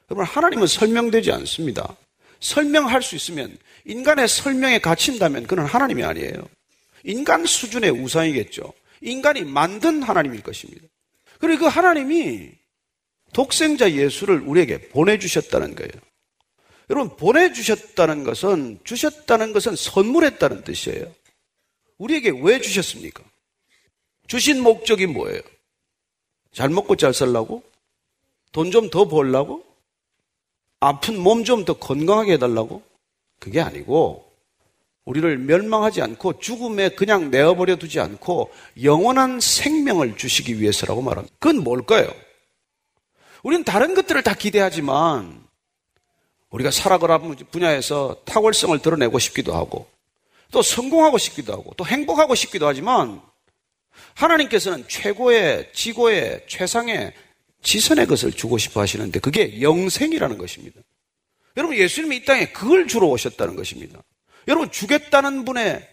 여러분, 0.09 0.25
하나님은 0.25 0.65
설명되지 0.65 1.33
않습니다. 1.33 1.97
설명할 2.39 3.01
수 3.01 3.15
있으면 3.17 3.57
인간의 3.89 4.27
설명에 4.27 4.77
갇힌다면 4.79 5.47
그는 5.47 5.65
하나님이 5.65 6.03
아니에요. 6.03 6.47
인간 7.03 7.43
수준의 7.45 7.89
우상이겠죠. 7.89 8.71
인간이 9.01 9.43
만든 9.43 10.03
하나님일 10.03 10.43
것입니다. 10.43 10.85
그리고 11.39 11.61
그 11.61 11.65
하나님이 11.67 12.51
독생자 13.33 13.91
예수를 13.91 14.41
우리에게 14.41 14.89
보내주셨다는 14.89 15.73
거예요. 15.73 15.91
여러분, 16.91 17.17
보내주셨다는 17.17 18.23
것은, 18.23 18.79
주셨다는 18.83 19.53
것은 19.53 19.75
선물했다는 19.75 20.63
뜻이에요. 20.63 21.11
우리에게 21.97 22.31
왜 22.41 22.61
주셨습니까? 22.61 23.23
주신 24.27 24.61
목적이 24.61 25.07
뭐예요? 25.07 25.41
잘 26.53 26.69
먹고 26.69 26.95
잘 26.95 27.13
살라고? 27.13 27.63
돈 28.51 28.71
좀 28.71 28.89
더 28.89 29.07
벌라고? 29.07 29.63
아픈 30.79 31.19
몸 31.19 31.43
좀 31.43 31.65
더 31.65 31.73
건강하게 31.73 32.33
해달라고? 32.33 32.88
그게 33.39 33.61
아니고, 33.61 34.29
우리를 35.09 35.37
멸망하지 35.39 36.03
않고 36.03 36.39
죽음에 36.39 36.89
그냥 36.89 37.31
내어버려 37.31 37.77
두지 37.77 37.99
않고 37.99 38.51
영원한 38.83 39.39
생명을 39.39 40.17
주시기 40.17 40.61
위해서라고 40.61 41.01
말합니다. 41.01 41.35
그건 41.39 41.63
뭘까요? 41.63 42.07
우리는 43.41 43.63
다른 43.63 43.95
것들을 43.95 44.21
다 44.21 44.35
기대하지만 44.35 45.43
우리가 46.51 46.69
살아가는 46.69 47.35
분야에서 47.51 48.17
탁월성을 48.25 48.77
드러내고 48.79 49.17
싶기도 49.17 49.55
하고 49.55 49.87
또 50.51 50.61
성공하고 50.61 51.17
싶기도 51.17 51.53
하고 51.53 51.73
또 51.75 51.85
행복하고 51.85 52.35
싶기도 52.35 52.67
하지만 52.67 53.19
하나님께서는 54.13 54.85
최고의 54.87 55.71
지고의 55.73 56.45
최상의 56.47 57.13
지선의 57.63 58.05
것을 58.05 58.31
주고 58.31 58.59
싶어 58.59 58.81
하시는데 58.81 59.19
그게 59.19 59.61
영생이라는 59.61 60.37
것입니다. 60.37 60.81
여러분 61.59 61.77
예수님이 61.77 62.15
이 62.17 62.25
땅에 62.25 62.47
그걸 62.47 62.87
주러 62.87 63.07
오셨다는 63.07 63.55
것입니다. 63.55 64.01
여러분 64.47 64.71
주겠다는 64.71 65.43
분의 65.45 65.87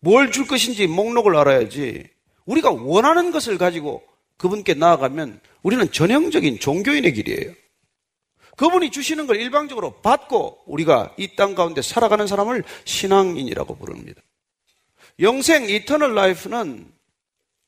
뭘 0.00 0.30
줄 0.30 0.46
것인지 0.46 0.86
목록을 0.86 1.36
알아야지 1.36 2.08
우리가 2.46 2.70
원하는 2.70 3.30
것을 3.30 3.58
가지고 3.58 4.02
그분께 4.38 4.74
나아가면 4.74 5.40
우리는 5.62 5.90
전형적인 5.92 6.58
종교인의 6.60 7.12
길이에요. 7.12 7.52
그분이 8.56 8.90
주시는 8.90 9.26
걸 9.26 9.36
일방적으로 9.36 10.00
받고 10.00 10.62
우리가 10.66 11.14
이 11.18 11.36
땅 11.36 11.54
가운데 11.54 11.82
살아가는 11.82 12.26
사람을 12.26 12.64
신앙인이라고 12.84 13.76
부릅니다. 13.76 14.22
영생, 15.20 15.68
eternal 15.68 16.14
life는 16.14 16.90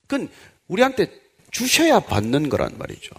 그건 0.07 0.31
우리한테 0.69 1.11
주셔야 1.51 2.01
받는 2.01 2.49
거란 2.49 2.79
말이죠. 2.79 3.11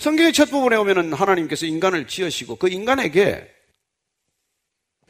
성경의 0.00 0.32
첫 0.32 0.50
부분에 0.50 0.76
오면은 0.76 1.12
하나님께서 1.12 1.66
인간을 1.66 2.06
지으시고 2.06 2.56
그 2.56 2.70
인간에게 2.70 3.46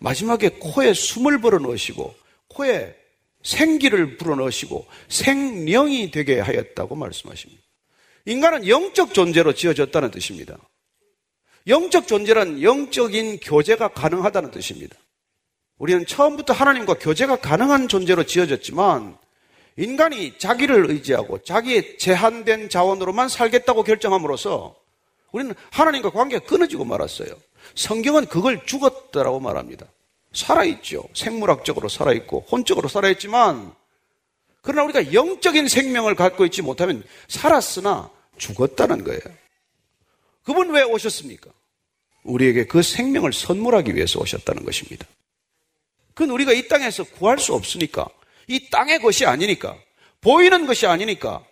마지막에 0.00 0.48
코에 0.48 0.94
숨을 0.94 1.40
불어 1.40 1.60
넣으시고 1.60 2.12
코에 2.48 2.96
생기를 3.44 4.16
불어 4.16 4.34
넣으시고 4.34 4.88
생령이 5.08 6.10
되게 6.10 6.40
하였다고 6.40 6.96
말씀하십니다. 6.96 7.62
인간은 8.24 8.66
영적 8.66 9.14
존재로 9.14 9.54
지어졌다는 9.54 10.10
뜻입니다. 10.10 10.58
영적 11.68 12.08
존재란 12.08 12.60
영적인 12.60 13.38
교제가 13.38 13.88
가능하다는 13.88 14.50
뜻입니다. 14.50 14.96
우리는 15.78 16.04
처음부터 16.04 16.52
하나님과 16.52 16.94
교제가 16.94 17.36
가능한 17.36 17.86
존재로 17.86 18.24
지어졌지만 18.24 19.16
인간이 19.80 20.36
자기를 20.36 20.90
의지하고 20.90 21.42
자기의 21.42 21.96
제한된 21.96 22.68
자원으로만 22.68 23.30
살겠다고 23.30 23.82
결정함으로써 23.82 24.76
우리는 25.32 25.54
하나님과 25.70 26.10
관계가 26.10 26.44
끊어지고 26.44 26.84
말았어요. 26.84 27.28
성경은 27.74 28.26
그걸 28.26 28.66
죽었다라고 28.66 29.40
말합니다. 29.40 29.86
살아있죠. 30.34 31.04
생물학적으로 31.14 31.88
살아있고 31.88 32.46
혼적으로 32.50 32.88
살아있지만 32.88 33.72
그러나 34.60 34.84
우리가 34.84 35.14
영적인 35.14 35.66
생명을 35.66 36.14
갖고 36.14 36.44
있지 36.44 36.60
못하면 36.60 37.02
살았으나 37.28 38.10
죽었다는 38.36 39.02
거예요. 39.04 39.20
그분 40.42 40.70
왜 40.70 40.82
오셨습니까? 40.82 41.50
우리에게 42.24 42.66
그 42.66 42.82
생명을 42.82 43.32
선물하기 43.32 43.94
위해서 43.96 44.20
오셨다는 44.20 44.66
것입니다. 44.66 45.06
그건 46.12 46.30
우리가 46.34 46.52
이 46.52 46.68
땅에서 46.68 47.04
구할 47.04 47.38
수 47.38 47.54
없으니까, 47.54 48.08
이 48.50 48.68
땅의 48.68 48.98
것이 48.98 49.24
아니니까, 49.24 49.78
보이는 50.20 50.66
것이 50.66 50.84
아니니까, 50.84 51.44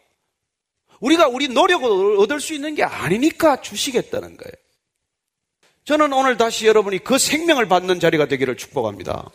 우리가 0.99 1.29
우리 1.29 1.47
노력을 1.47 2.19
얻을 2.19 2.41
수 2.41 2.55
있는 2.55 2.75
게 2.75 2.83
아니니까 2.83 3.61
주시겠다는 3.61 4.37
거예요. 4.37 4.53
저는 5.85 6.13
오늘 6.13 6.37
다시 6.37 6.67
여러분이 6.67 6.99
그 7.05 7.17
생명을 7.17 7.69
받는 7.69 8.01
자리가 8.01 8.27
되기를 8.27 8.57
축복합니다. 8.57 9.31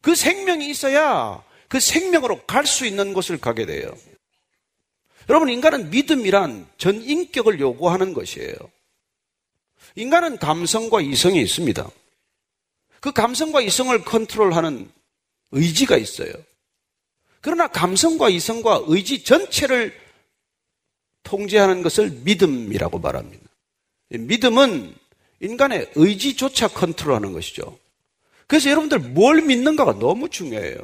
그 0.00 0.14
생명이 0.14 0.70
있어야 0.70 1.44
그 1.68 1.80
생명으로 1.80 2.44
갈 2.46 2.64
수 2.64 2.86
있는 2.86 3.12
곳을 3.12 3.38
가게 3.38 3.66
돼요. 3.66 3.92
여러분, 5.28 5.48
인간은 5.48 5.90
믿음이란 5.90 6.68
전 6.78 7.02
인격을 7.02 7.58
요구하는 7.58 8.14
것이에요. 8.14 8.54
인간은 9.96 10.38
감성과 10.38 11.00
이성이 11.00 11.40
있습니다. 11.42 11.90
그 13.00 13.10
감성과 13.10 13.62
이성을 13.62 14.04
컨트롤하는 14.04 14.90
의지가 15.52 15.96
있어요. 15.96 16.32
그러나 17.40 17.68
감성과 17.68 18.28
이성과 18.28 18.84
의지 18.86 19.24
전체를 19.24 19.98
통제하는 21.22 21.82
것을 21.82 22.10
믿음이라고 22.10 22.98
말합니다. 22.98 23.44
믿음은 24.10 24.94
인간의 25.40 25.92
의지조차 25.94 26.68
컨트롤하는 26.68 27.32
것이죠. 27.32 27.78
그래서 28.46 28.68
여러분들 28.70 28.98
뭘 28.98 29.42
믿는가가 29.42 29.98
너무 29.98 30.28
중요해요. 30.28 30.78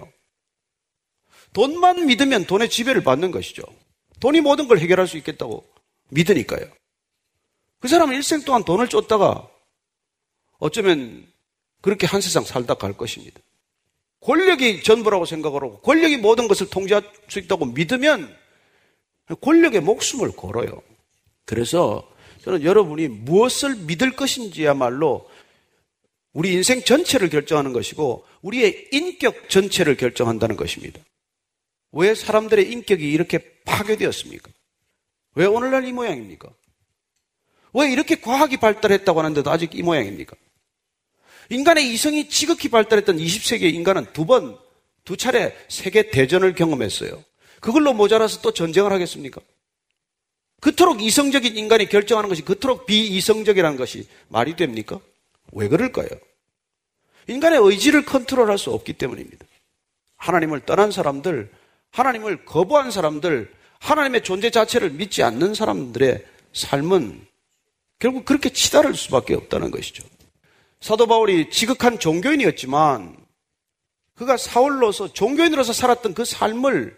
돈만 1.53 2.07
믿으면 2.07 2.45
돈의 2.47 2.71
지배를 2.71 3.03
받는 3.03 3.31
것이죠. 3.31 3.63
돈이 4.21 4.41
모든 4.41 4.69
걸 4.69 4.79
해결할 4.79 5.09
수 5.09 5.17
있겠다고 5.17 5.67
믿으니까요. 6.11 6.67
그 7.81 7.89
사람은 7.89 8.15
일생 8.15 8.43
동안 8.43 8.65
돈을 8.65 8.89
쫓다가 8.89 9.49
어쩌면 10.59 11.27
그렇게 11.83 12.07
한 12.07 12.21
세상 12.21 12.45
살다 12.45 12.75
갈 12.75 12.97
것입니다. 12.97 13.41
권력이 14.27 14.83
전부라고 14.83 15.25
생각하고 15.25 15.79
권력이 15.83 16.17
모든 16.17 16.49
것을 16.49 16.69
통제할 16.69 17.09
수 17.29 17.39
있다고 17.39 17.67
믿으면 17.67 18.37
권력의 19.41 19.81
목숨을 19.83 20.33
걸어요. 20.33 20.83
그래서 21.45 22.11
저는 22.43 22.65
여러분이 22.65 23.07
무엇을 23.07 23.77
믿을 23.77 24.17
것인지야말로 24.17 25.31
우리 26.33 26.53
인생 26.53 26.83
전체를 26.83 27.31
결정하는 27.31 27.73
것이고 27.73 28.27
우리의 28.43 28.89
인격 28.91 29.49
전체를 29.49 29.97
결정한다는 29.97 30.57
것입니다. 30.57 31.01
왜 31.93 32.15
사람들의 32.17 32.71
인격이 32.71 33.09
이렇게 33.09 33.39
파괴되었습니까? 33.65 34.51
왜 35.37 35.47
오늘날 35.47 35.87
이 35.87 35.93
모양입니까? 35.93 36.49
왜 37.75 37.93
이렇게 37.93 38.17
과학이 38.17 38.57
발달했다고 38.57 39.21
하는데도 39.21 39.51
아직 39.51 39.75
이 39.77 39.83
모양입니까? 39.83 40.35
인간의 41.51 41.93
이성이 41.93 42.29
지극히 42.29 42.69
발달했던 42.69 43.19
20세기의 43.19 43.75
인간은 43.75 44.13
두 44.13 44.27
번, 44.27 44.59
두 45.05 45.17
차례 45.17 45.57
세계 45.69 46.11
대전을 46.11 46.55
경험했어요. 46.55 47.23
그걸로 47.61 47.93
모자라서 47.95 48.41
또 48.41 48.53
전쟁을 48.53 48.93
하겠습니까? 48.93 49.41
그토록 50.61 51.03
이성적인 51.03 51.57
인간이 51.57 51.89
결정하는 51.89 52.29
것이 52.29 52.43
그토록 52.43 52.87
비이성적이라는 52.87 53.77
것이 53.77 54.09
말이 54.29 54.57
됩니까? 54.57 54.99
왜 55.53 55.69
그럴까요? 55.69 56.09
인간의 57.29 57.61
의지를 57.63 58.05
컨트롤할 58.05 58.59
수 58.59 58.73
없기 58.73 58.95
때문입니다. 58.95 59.45
하나님을 60.17 60.61
떠난 60.65 60.91
사람들, 60.91 61.51
하나님을 61.91 62.45
거부한 62.45 62.91
사람들, 62.91 63.53
하나님의 63.79 64.25
존재 64.25 64.51
자체를 64.51 64.91
믿지 64.91 65.23
않는 65.23 65.55
사람들의 65.55 66.25
삶은 66.53 67.27
결국 67.99 68.25
그렇게 68.25 68.51
치달을 68.51 68.95
수밖에 68.95 69.35
없다는 69.35 69.71
것이죠. 69.71 70.05
사도 70.81 71.07
바울이 71.07 71.51
지극한 71.51 71.99
종교인이었지만 71.99 73.17
그가 74.15 74.37
사울로서 74.37 75.13
종교인으로서 75.13 75.73
살았던 75.73 76.15
그 76.15 76.25
삶을 76.25 76.97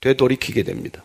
되돌이키게 0.00 0.62
됩니다. 0.62 1.04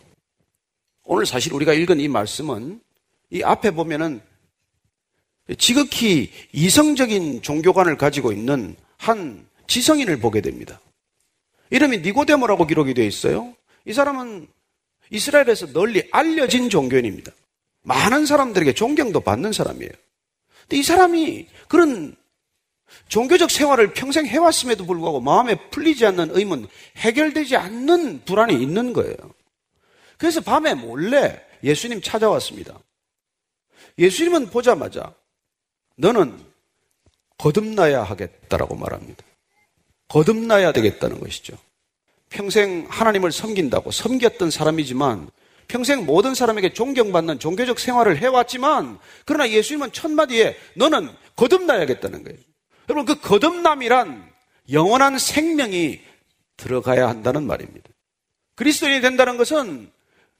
오늘 1.04 1.26
사실 1.26 1.54
우리가 1.54 1.74
읽은 1.74 2.00
이 2.00 2.08
말씀은 2.08 2.82
이 3.30 3.44
앞에 3.44 3.72
보면은 3.72 4.22
지극히 5.58 6.32
이성적인 6.52 7.42
종교관을 7.42 7.98
가지고 7.98 8.34
있는 8.34 8.76
한 8.98 9.48
지성인을 9.68 10.20
보게 10.20 10.42
됩니다. 10.42 10.82
이름이 11.70 12.00
니고데모라고 12.00 12.68
기록이 12.68 12.94
되어 12.94 13.06
있어요. 13.06 13.56
이 13.86 13.94
사람은 13.94 14.48
이스라엘에서 15.10 15.68
널리 15.68 16.08
알려진 16.12 16.70
종교인입니다. 16.70 17.32
많은 17.84 18.26
사람들에게 18.26 18.74
존경도 18.74 19.22
받는 19.22 19.54
사람이에요. 19.54 19.92
근데 20.68 20.78
이 20.80 20.84
사람이 20.84 21.48
그런 21.68 22.16
종교적 23.08 23.50
생활을 23.52 23.94
평생 23.94 24.26
해왔음에도 24.26 24.86
불구하고 24.86 25.22
마음에 25.22 25.56
풀리지 25.70 26.06
않는 26.06 26.36
의문, 26.36 26.68
해결되지 26.98 27.56
않는 27.56 28.24
불안이 28.26 28.54
있는 28.62 28.94
거예요. 28.94 29.16
그래서 30.18 30.42
밤에 30.42 30.74
몰래 30.74 31.42
예수님 31.64 32.02
찾아왔습니다. 32.02 32.80
예수님은 33.98 34.50
보자마자 34.50 35.14
너는 35.96 36.38
거듭나야 37.38 38.04
하겠다라고 38.04 38.76
말합니다. 38.76 39.24
거듭나야 40.10 40.72
되겠다는 40.72 41.20
것이죠. 41.20 41.58
평생 42.30 42.88
하나님을 42.90 43.32
섬긴다고 43.32 43.92
섬겼던 43.92 44.52
사람이지만 44.52 45.30
평생 45.68 46.06
모든 46.06 46.34
사람에게 46.34 46.74
존경받는 46.74 47.40
종교적 47.40 47.80
생활을 47.80 48.18
해왔지만 48.18 49.00
그러나 49.26 49.50
예수님은 49.50 49.92
첫 49.92 50.10
마디에 50.12 50.56
너는 50.76 51.10
거듭나야겠다는 51.36 52.24
거예요. 52.24 52.40
여러분 52.90 53.06
그 53.06 53.20
거듭남이란 53.22 54.32
영원한 54.72 55.20
생명이 55.20 56.02
들어가야 56.56 57.08
한다는 57.08 57.46
말입니다. 57.46 57.90
그리스도인이 58.56 59.02
된다는 59.02 59.38
것은 59.38 59.92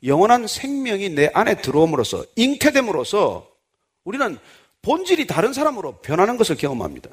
영원한 0.04 0.48
생명이 0.48 1.10
내 1.10 1.30
안에 1.34 1.62
들어옴으로써 1.62 2.26
잉태됨으로써 2.36 3.50
우리는 4.04 4.38
본질이 4.82 5.28
다른 5.28 5.54
사람으로 5.54 5.98
변하는 5.98 6.38
것을 6.38 6.56
경험합니다. 6.56 7.10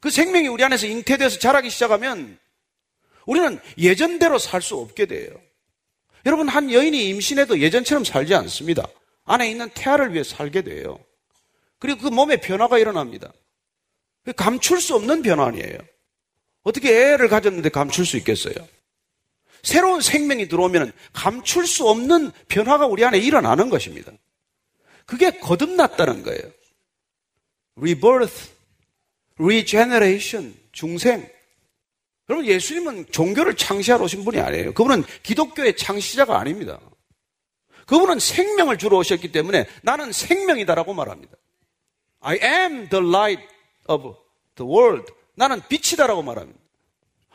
그 0.00 0.10
생명이 0.10 0.48
우리 0.48 0.64
안에서 0.64 0.86
잉태돼서 0.86 1.38
자라기 1.38 1.70
시작하면 1.70 2.38
우리는 3.26 3.60
예전대로 3.78 4.38
살 4.38 4.60
수 4.62 4.76
없게 4.76 5.06
돼요. 5.06 5.30
여러분, 6.26 6.48
한 6.48 6.70
여인이 6.72 7.08
임신해도 7.08 7.60
예전처럼 7.60 8.04
살지 8.04 8.34
않습니다. 8.34 8.86
안에 9.24 9.50
있는 9.50 9.70
태아를 9.70 10.12
위해 10.12 10.24
살게 10.24 10.62
돼요. 10.62 10.98
그리고 11.78 12.00
그 12.02 12.08
몸에 12.08 12.36
변화가 12.36 12.78
일어납니다. 12.78 13.32
감출 14.36 14.80
수 14.80 14.94
없는 14.94 15.22
변화 15.22 15.46
아니에요. 15.46 15.78
어떻게 16.62 17.12
애를 17.12 17.28
가졌는데 17.28 17.70
감출 17.70 18.04
수 18.04 18.16
있겠어요? 18.18 18.54
새로운 19.62 20.00
생명이 20.00 20.48
들어오면 20.48 20.92
감출 21.12 21.66
수 21.66 21.88
없는 21.88 22.32
변화가 22.48 22.86
우리 22.86 23.04
안에 23.04 23.18
일어나는 23.18 23.70
것입니다. 23.70 24.12
그게 25.06 25.30
거듭났다는 25.38 26.22
거예요. 26.22 26.42
rebirth, 27.76 28.50
regeneration, 29.38 30.54
중생. 30.72 31.28
여러분, 32.30 32.46
예수님은 32.46 33.10
종교를 33.10 33.56
창시하러 33.56 34.04
오신 34.04 34.24
분이 34.24 34.38
아니에요. 34.38 34.72
그분은 34.72 35.02
기독교의 35.24 35.76
창시자가 35.76 36.38
아닙니다. 36.38 36.78
그분은 37.86 38.20
생명을 38.20 38.78
주러 38.78 38.98
오셨기 38.98 39.32
때문에 39.32 39.66
나는 39.82 40.12
생명이다라고 40.12 40.94
말합니다. 40.94 41.36
I 42.20 42.38
am 42.40 42.88
the 42.88 43.04
light 43.04 43.42
of 43.88 44.14
the 44.54 44.70
world. 44.72 45.12
나는 45.34 45.60
빛이다라고 45.68 46.22
말합니다. 46.22 46.60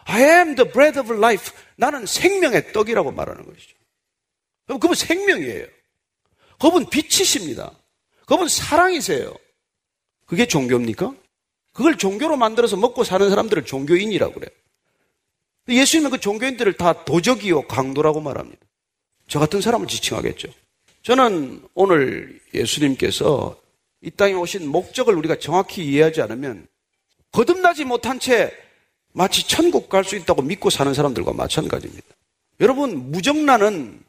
I 0.05 0.21
am 0.21 0.55
the 0.55 0.71
bread 0.71 0.97
of 0.97 1.13
life. 1.13 1.53
나는 1.75 2.05
생명의 2.05 2.71
떡이라고 2.71 3.11
말하는 3.11 3.45
것이죠. 3.45 3.75
그럼 4.65 4.79
그분 4.79 4.95
생명이에요. 4.95 5.67
그분 6.57 6.89
빛이십니다. 6.89 7.77
그분 8.25 8.47
사랑이세요. 8.47 9.35
그게 10.25 10.47
종교입니까? 10.47 11.13
그걸 11.73 11.97
종교로 11.97 12.37
만들어서 12.37 12.77
먹고 12.77 13.03
사는 13.03 13.29
사람들을 13.29 13.65
종교인이라고 13.65 14.35
그래요. 14.35 14.64
예수님은 15.67 16.11
그 16.11 16.19
종교인들을 16.19 16.73
다 16.73 17.05
도적이요, 17.05 17.63
강도라고 17.67 18.21
말합니다. 18.21 18.59
저 19.27 19.39
같은 19.39 19.61
사람을 19.61 19.87
지칭하겠죠. 19.87 20.49
저는 21.01 21.63
오늘 21.73 22.39
예수님께서 22.53 23.59
이 24.01 24.11
땅에 24.11 24.33
오신 24.33 24.67
목적을 24.67 25.15
우리가 25.15 25.37
정확히 25.39 25.83
이해하지 25.85 26.21
않으면 26.21 26.67
거듭나지 27.31 27.85
못한 27.85 28.19
채 28.19 28.53
마치 29.13 29.47
천국 29.47 29.89
갈 29.89 30.03
수 30.03 30.15
있다고 30.15 30.41
믿고 30.41 30.69
사는 30.69 30.93
사람들과 30.93 31.33
마찬가지입니다. 31.33 32.05
여러분, 32.59 33.11
무정란은 33.11 34.03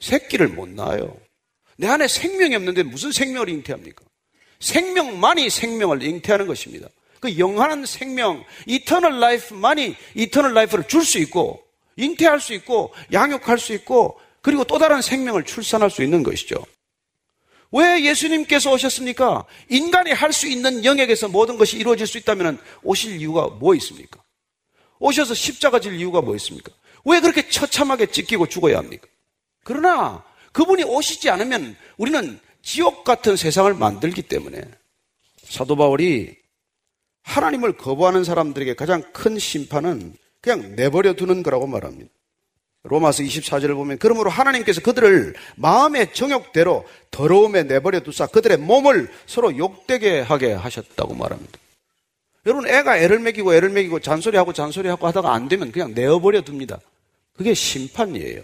새끼를 0.00 0.48
못 0.48 0.68
낳아요. 0.68 1.16
내 1.76 1.86
안에 1.86 2.08
생명이 2.08 2.54
없는데 2.56 2.82
무슨 2.82 3.12
생명을 3.12 3.48
잉태합니까? 3.48 4.04
생명만이 4.58 5.48
생명을 5.48 6.02
잉태하는 6.02 6.46
것입니다. 6.46 6.88
그 7.20 7.38
영원한 7.38 7.84
생명, 7.86 8.44
eternal 8.66 9.20
life만이 9.20 9.94
eternal 10.14 10.54
life를 10.54 10.88
줄 10.88 11.04
수 11.04 11.18
있고, 11.18 11.62
잉태할 11.96 12.40
수 12.40 12.54
있고, 12.54 12.92
양육할 13.12 13.58
수 13.58 13.72
있고, 13.74 14.18
그리고 14.40 14.64
또 14.64 14.78
다른 14.78 15.02
생명을 15.02 15.44
출산할 15.44 15.90
수 15.90 16.02
있는 16.02 16.22
것이죠. 16.22 16.64
왜 17.72 18.02
예수님께서 18.02 18.72
오셨습니까? 18.72 19.44
인간이 19.68 20.12
할 20.12 20.32
수 20.32 20.48
있는 20.48 20.84
영역에서 20.84 21.28
모든 21.28 21.56
것이 21.58 21.76
이루어질 21.76 22.06
수 22.06 22.18
있다면 22.18 22.58
오실 22.82 23.20
이유가 23.20 23.46
뭐 23.48 23.74
있습니까? 23.76 24.20
오셔서 24.98 25.34
십자가 25.34 25.78
질 25.78 25.94
이유가 25.94 26.20
뭐 26.20 26.34
있습니까? 26.36 26.72
왜 27.04 27.20
그렇게 27.20 27.48
처참하게 27.48 28.06
찢기고 28.06 28.46
죽어야 28.46 28.78
합니까? 28.78 29.06
그러나 29.62 30.24
그분이 30.52 30.84
오시지 30.84 31.30
않으면 31.30 31.76
우리는 31.96 32.40
지옥 32.62 33.04
같은 33.04 33.36
세상을 33.36 33.72
만들기 33.74 34.22
때문에 34.22 34.62
사도 35.44 35.76
바울이 35.76 36.39
하나님을 37.30 37.72
거부하는 37.76 38.24
사람들에게 38.24 38.74
가장 38.74 39.02
큰 39.12 39.38
심판은 39.38 40.14
그냥 40.40 40.74
내버려 40.74 41.12
두는 41.14 41.42
거라고 41.42 41.66
말합니다. 41.66 42.10
로마서 42.82 43.22
24절을 43.22 43.74
보면 43.74 43.98
그러므로 43.98 44.30
하나님께서 44.30 44.80
그들을 44.80 45.34
마음의 45.56 46.12
정욕대로 46.14 46.86
더러움에 47.10 47.64
내버려 47.64 48.00
두사 48.00 48.26
그들의 48.26 48.56
몸을 48.56 49.10
서로 49.26 49.56
욕되게 49.56 50.20
하게 50.20 50.52
하셨다고 50.54 51.14
말합니다. 51.14 51.58
여러분 52.46 52.66
애가 52.66 52.98
애를 52.98 53.18
먹이고 53.18 53.54
애를 53.54 53.68
먹이고 53.68 54.00
잔소리하고 54.00 54.52
잔소리하고 54.52 55.06
하다가 55.06 55.32
안 55.32 55.48
되면 55.48 55.70
그냥 55.70 55.92
내어버려 55.94 56.40
둡니다. 56.48 56.80
그게 57.36 57.54
심판이에요. 57.54 58.42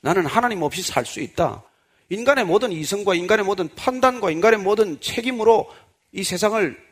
나는 0.00 0.24
하나님 0.26 0.62
없이 0.62 0.82
살 0.82 1.04
수 1.04 1.20
있다. 1.20 1.62
인간의 2.08 2.46
모든 2.46 2.72
이성과 2.72 3.14
인간의 3.14 3.44
모든 3.44 3.68
판단과 3.76 4.30
인간의 4.30 4.60
모든 4.60 4.98
책임으로 5.00 5.70
이 6.12 6.24
세상을 6.24 6.89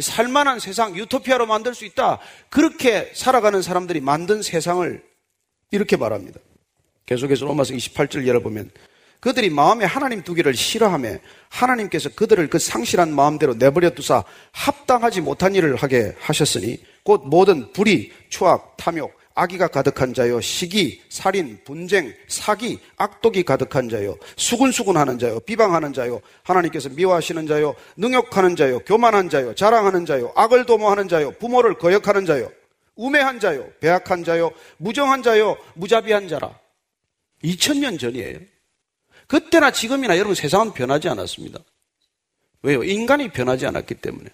살만한 0.00 0.60
세상, 0.60 0.96
유토피아로 0.96 1.46
만들 1.46 1.74
수 1.74 1.84
있다. 1.84 2.18
그렇게 2.48 3.10
살아가는 3.14 3.60
사람들이 3.62 4.00
만든 4.00 4.42
세상을 4.42 5.02
이렇게 5.70 5.96
말합니다. 5.96 6.40
계속해서 7.06 7.44
로마서 7.44 7.74
28절 7.74 8.26
열어보면 8.26 8.70
그들이 9.20 9.50
마음에 9.50 9.84
하나님 9.84 10.22
두기를 10.22 10.54
싫어하며 10.54 11.18
하나님께서 11.50 12.08
그들을 12.10 12.48
그 12.48 12.58
상실한 12.58 13.14
마음대로 13.14 13.54
내버려 13.54 13.90
두사 13.90 14.24
합당하지 14.52 15.20
못한 15.20 15.54
일을 15.54 15.76
하게 15.76 16.14
하셨으니 16.18 16.82
곧 17.04 17.22
모든 17.26 17.70
불의, 17.72 18.10
추악, 18.30 18.76
탐욕, 18.78 19.12
악의가 19.34 19.68
가득한 19.68 20.12
자요, 20.12 20.40
시기, 20.40 21.02
살인, 21.08 21.60
분쟁, 21.64 22.14
사기, 22.28 22.78
악독이 22.96 23.44
가득한 23.44 23.88
자요, 23.88 24.16
수군수군하는 24.36 25.18
자요, 25.18 25.40
비방하는 25.40 25.92
자요, 25.92 26.20
하나님께서 26.42 26.88
미워하시는 26.90 27.46
자요, 27.46 27.74
능욕하는 27.96 28.56
자요, 28.56 28.80
교만한 28.80 29.28
자요, 29.30 29.54
자랑하는 29.54 30.04
자요, 30.04 30.32
악을 30.34 30.66
도모하는 30.66 31.08
자요, 31.08 31.30
부모를 31.32 31.78
거역하는 31.78 32.26
자요, 32.26 32.50
우매한 32.96 33.40
자요, 33.40 33.66
배악한 33.80 34.24
자요, 34.24 34.50
무정한 34.76 35.22
자요, 35.22 35.56
무자비한 35.74 36.28
자라. 36.28 36.58
2000년 37.44 37.98
전이에요. 37.98 38.40
그때나 39.26 39.70
지금이나 39.70 40.16
여러분 40.16 40.34
세상은 40.34 40.72
변하지 40.72 41.08
않았습니다. 41.08 41.60
왜요? 42.62 42.84
인간이 42.84 43.30
변하지 43.30 43.66
않았기 43.66 43.94
때문에. 43.94 44.28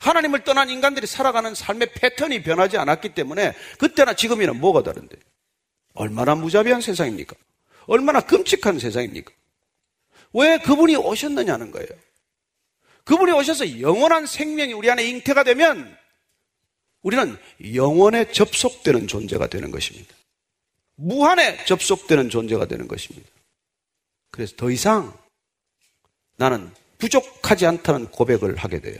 하나님을 0.00 0.44
떠난 0.44 0.70
인간들이 0.70 1.06
살아가는 1.06 1.54
삶의 1.54 1.92
패턴이 1.94 2.42
변하지 2.42 2.78
않았기 2.78 3.10
때문에 3.14 3.54
그때나 3.78 4.14
지금이나 4.14 4.52
뭐가 4.54 4.82
다른데? 4.82 5.16
얼마나 5.94 6.34
무자비한 6.34 6.80
세상입니까? 6.80 7.36
얼마나 7.86 8.20
끔찍한 8.20 8.78
세상입니까? 8.78 9.32
왜 10.32 10.58
그분이 10.58 10.96
오셨느냐는 10.96 11.70
거예요. 11.70 11.88
그분이 13.04 13.32
오셔서 13.32 13.80
영원한 13.80 14.26
생명이 14.26 14.72
우리 14.72 14.90
안에 14.90 15.04
잉태가 15.06 15.44
되면 15.44 15.96
우리는 17.02 17.36
영원에 17.74 18.30
접속되는 18.32 19.06
존재가 19.06 19.48
되는 19.48 19.70
것입니다. 19.70 20.14
무한에 20.96 21.62
접속되는 21.64 22.30
존재가 22.30 22.66
되는 22.66 22.88
것입니다. 22.88 23.28
그래서 24.30 24.54
더 24.56 24.70
이상 24.70 25.16
나는 26.36 26.70
부족하지 26.98 27.66
않다는 27.66 28.10
고백을 28.10 28.56
하게 28.56 28.80
돼요. 28.80 28.98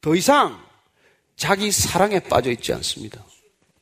더 0.00 0.14
이상 0.14 0.62
자기 1.36 1.70
사랑에 1.70 2.20
빠져 2.20 2.50
있지 2.50 2.72
않습니다. 2.72 3.24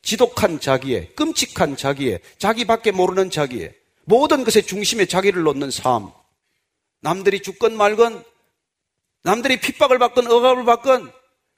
지독한 0.03 0.61
자기의, 0.61 1.15
끔찍한 1.15 1.77
자기의, 1.77 2.21
자기밖에 2.39 2.93
모르는 2.93 3.31
자기의, 3.31 3.75
모든 4.05 4.45
것의 4.45 4.67
중심에 4.67 5.07
자기를 5.07 5.43
놓는 5.43 5.71
삶. 5.71 6.11
남들이 7.01 7.41
죽건 7.41 7.77
말건, 7.77 8.25
남들이 9.23 9.61
핍박을 9.61 9.99
받건 9.99 10.31
억압을 10.31 10.65
받건, 10.65 11.13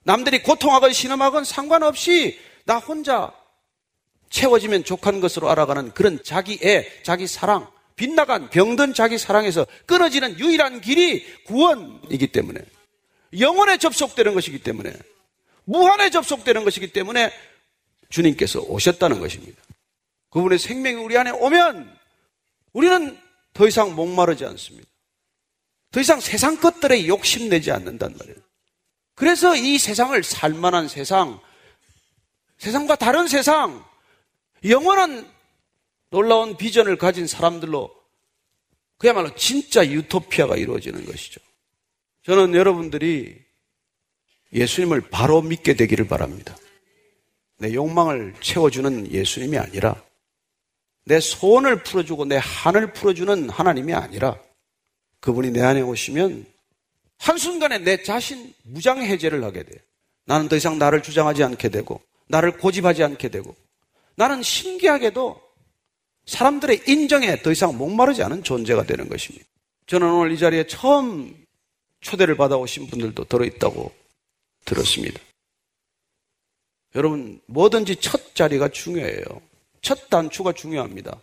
남들이 0.05 0.43
고통하건 0.43 0.93
신음하건 0.93 1.45
상관없이 1.45 2.39
나 2.65 2.79
혼자 2.79 3.33
채워지면 4.31 4.85
족한 4.85 5.21
것으로 5.21 5.51
알아가는 5.51 5.93
그런 5.93 6.23
자기의, 6.23 7.03
자기 7.03 7.27
사랑, 7.27 7.71
빗나간 7.97 8.49
병든 8.51 8.95
자기 8.95 9.19
사랑에서 9.19 9.67
끊어지는 9.87 10.39
유일한 10.39 10.81
길이 10.81 11.25
구원이기 11.45 12.29
때문에 12.29 12.61
영원에 13.39 13.79
접속되는 13.79 14.35
것이기 14.35 14.63
때문에 14.63 14.93
무한에 15.65 16.11
접속되는 16.11 16.65
것이기 16.65 16.93
때문에 16.93 17.33
주님께서 18.09 18.61
오셨다는 18.61 19.21
것입니다. 19.21 19.63
그분의 20.31 20.59
생명이 20.59 20.97
우리 20.97 21.17
안에 21.17 21.31
오면 21.31 21.97
우리는 22.73 23.19
더 23.53 23.67
이상 23.67 23.95
목마르지 23.95 24.45
않습니다. 24.47 24.89
더 25.91 26.01
이상 26.01 26.21
세상 26.21 26.57
것들에 26.57 27.07
욕심내지 27.07 27.71
않는단 27.73 28.17
말이에요. 28.17 28.39
그래서 29.15 29.57
이 29.57 29.79
세상을 29.79 30.23
살만한 30.23 30.89
세상, 30.89 31.41
세상과 32.59 32.97
다른 32.97 33.27
세상, 33.27 33.85
영원한 34.65 35.31
놀라운 36.11 36.57
비전을 36.57 36.97
가진 36.97 37.27
사람들로 37.27 37.95
그야말로 38.99 39.35
진짜 39.35 39.87
유토피아가 39.87 40.57
이루어지는 40.57 41.05
것이죠. 41.07 41.41
저는 42.23 42.55
여러분들이 42.55 43.41
예수님을 44.53 45.09
바로 45.11 45.43
믿게 45.43 45.75
되기를 45.75 46.07
바랍니다. 46.07 46.57
내 47.59 47.73
욕망을 47.73 48.35
채워주는 48.41 49.13
예수님이 49.13 49.59
아니라 49.59 50.03
내 51.05 51.21
소원을 51.21 51.83
풀어주고 51.83 52.27
내 52.27 52.39
한을 52.43 52.93
풀어주는 52.93 53.49
하나님이 53.49 53.95
아니라 53.95 54.39
그분이 55.21 55.51
내 55.51 55.63
안에 55.63 55.81
오시면 55.83 56.47
한순간에 57.19 57.79
내 57.79 58.03
자신 58.03 58.55
무장해제를 58.63 59.45
하게 59.45 59.63
돼요. 59.63 59.81
나는 60.25 60.49
더 60.49 60.57
이상 60.57 60.79
나를 60.79 61.03
주장하지 61.03 61.43
않게 61.45 61.69
되고 61.69 62.01
나를 62.29 62.57
고집하지 62.59 63.03
않게 63.03 63.29
되고 63.29 63.55
나는 64.15 64.43
신기하게도 64.43 65.41
사람들의 66.27 66.83
인정에 66.87 67.43
더 67.43 67.51
이상 67.51 67.77
목마르지 67.77 68.23
않은 68.23 68.43
존재가 68.43 68.85
되는 68.85 69.09
것입니다. 69.09 69.45
저는 69.87 70.11
오늘 70.13 70.33
이 70.33 70.39
자리에 70.39 70.67
처음 70.67 71.35
초대를 72.01 72.37
받아오신 72.37 72.87
분들도 72.89 73.25
들어있다고 73.25 73.93
들었습니다. 74.65 75.21
여러분, 76.95 77.41
뭐든지 77.47 77.97
첫 77.97 78.35
자리가 78.35 78.69
중요해요. 78.69 79.23
첫 79.83 80.09
단추가 80.11 80.53
중요합니다. 80.53 81.19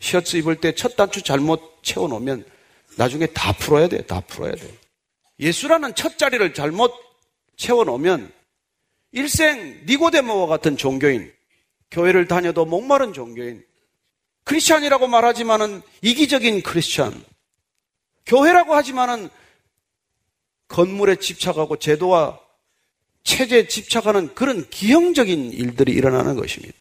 셔츠 0.00 0.36
입을 0.36 0.60
때 0.60 0.72
첫 0.72 0.96
단추 0.96 1.22
잘못 1.22 1.78
채워놓으면 1.82 2.44
나중에 2.96 3.26
다 3.26 3.52
풀어야 3.52 3.88
돼요. 3.88 4.02
다 4.02 4.20
풀어야 4.20 4.54
돼요. 4.54 4.72
예수라는 5.40 5.94
첫 5.94 6.16
자리를 6.18 6.54
잘못 6.54 6.92
채워놓으면 7.56 8.32
일생 9.12 9.84
니고데모와 9.86 10.46
같은 10.46 10.76
종교인, 10.76 11.32
교회를 11.90 12.26
다녀도 12.26 12.64
목마른 12.64 13.12
종교인, 13.12 13.64
크리스찬이라고 14.44 15.06
말하지만은 15.06 15.82
이기적인 16.02 16.62
크리스찬, 16.62 17.24
교회라고 18.26 18.74
하지만은 18.74 19.28
건물에 20.68 21.16
집착하고 21.16 21.78
제도와 21.78 22.40
체제에 23.22 23.68
집착하는 23.68 24.34
그런 24.34 24.68
기형적인 24.68 25.52
일들이 25.52 25.92
일어나는 25.92 26.36
것입니다. 26.36 26.76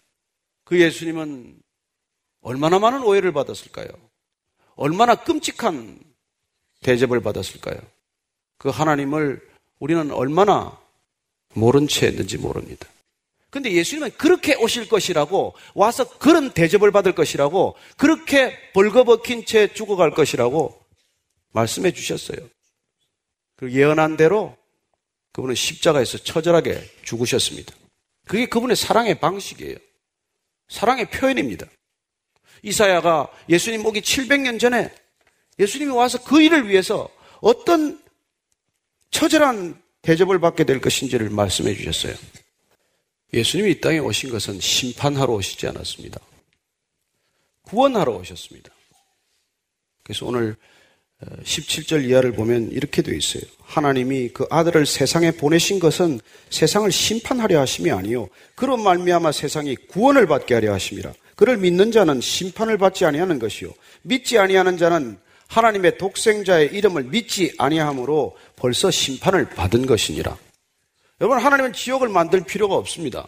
그 0.65 0.79
예수님은 0.79 1.61
얼마나 2.41 2.79
많은 2.79 3.03
오해를 3.03 3.31
받았을까요? 3.31 3.88
얼마나 4.75 5.15
끔찍한 5.15 5.99
대접을 6.81 7.21
받았을까요? 7.21 7.79
그 8.57 8.69
하나님을 8.69 9.41
우리는 9.79 10.11
얼마나 10.11 10.77
모른 11.53 11.88
채 11.88 12.07
했는지 12.07 12.38
모릅니다. 12.38 12.88
근데 13.49 13.71
예수님은 13.71 14.11
그렇게 14.17 14.55
오실 14.55 14.89
것이라고 14.89 15.53
와서 15.75 16.09
그런 16.17 16.51
대접을 16.51 16.91
받을 16.91 17.13
것이라고 17.13 17.75
그렇게 17.97 18.57
벌거벗긴 18.73 19.45
채 19.45 19.71
죽어갈 19.71 20.11
것이라고 20.11 20.81
말씀해 21.51 21.91
주셨어요. 21.91 22.39
그 23.64 23.72
예언한 23.72 24.18
대로 24.18 24.57
그분은 25.32 25.55
십자가에서 25.55 26.18
처절하게 26.18 26.84
죽으셨습니다. 27.03 27.74
그게 28.28 28.45
그분의 28.45 28.76
사랑의 28.76 29.22
방식이에요. 29.22 29.78
사랑의 30.68 31.09
표현입니다. 31.09 31.66
이사야가 32.61 33.32
예수님 33.47 33.86
오기 33.86 34.01
700년 34.01 34.59
전에 34.59 34.93
예수님이 35.59 35.91
와서 35.91 36.22
그 36.26 36.41
일을 36.41 36.68
위해서 36.68 37.09
어떤 37.39 38.03
처절한 39.11 39.82
대접을 40.01 40.39
받게 40.41 40.66
될 40.66 40.82
것인지를 40.82 41.30
말씀해 41.30 41.74
주셨어요. 41.74 42.16
예수님이 43.34 43.72
이 43.72 43.80
땅에 43.80 43.99
오신 43.99 44.30
것은 44.30 44.59
심판하러 44.59 45.32
오시지 45.36 45.68
않았습니다. 45.68 46.20
구원하러 47.61 48.11
오셨습니다. 48.11 48.70
그래서 50.03 50.26
오늘 50.26 50.57
17절 51.43 51.95
어, 51.95 51.99
이하를 51.99 52.32
보면 52.34 52.69
이렇게 52.71 53.01
되어 53.01 53.15
있어요. 53.15 53.43
하나님이 53.61 54.30
그 54.30 54.45
아들을 54.49 54.86
세상에 54.86 55.32
보내신 55.32 55.80
것은 55.80 56.19
세상을 56.49 56.91
심판하려 56.91 57.59
하심이 57.59 57.91
아니요 57.91 58.30
그런 58.55 58.84
말미암아 58.84 59.32
세상이 59.32 59.76
구원을 59.88 60.28
받게 60.28 60.53
하려 60.53 60.74
하심이라. 60.74 61.13
그를 61.36 61.57
믿는 61.57 61.91
자는 61.91 62.21
심판을 62.21 62.78
받지 62.78 63.05
아니하는 63.05 63.39
것이요 63.39 63.74
믿지 64.03 64.38
아니하는 64.38 64.78
자는 64.78 65.17
하나님의 65.47 65.97
독생자의 65.97 66.74
이름을 66.74 67.03
믿지 67.05 67.53
아니함으로 67.57 68.36
벌써 68.55 68.89
심판을 68.91 69.49
받은 69.49 69.86
것이니라. 69.86 70.38
여러분 71.21 71.39
하나님은 71.39 71.74
지옥을 71.74 72.09
만들 72.09 72.43
필요가 72.43 72.76
없습니다. 72.76 73.28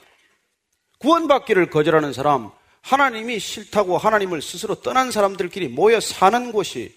구원받기를 0.99 1.69
거절하는 1.69 2.13
사람, 2.13 2.49
하나님이 2.81 3.39
싫다고 3.39 3.97
하나님을 3.97 4.41
스스로 4.41 4.75
떠난 4.75 5.11
사람들끼리 5.11 5.69
모여 5.69 5.99
사는 5.99 6.51
곳이 6.51 6.93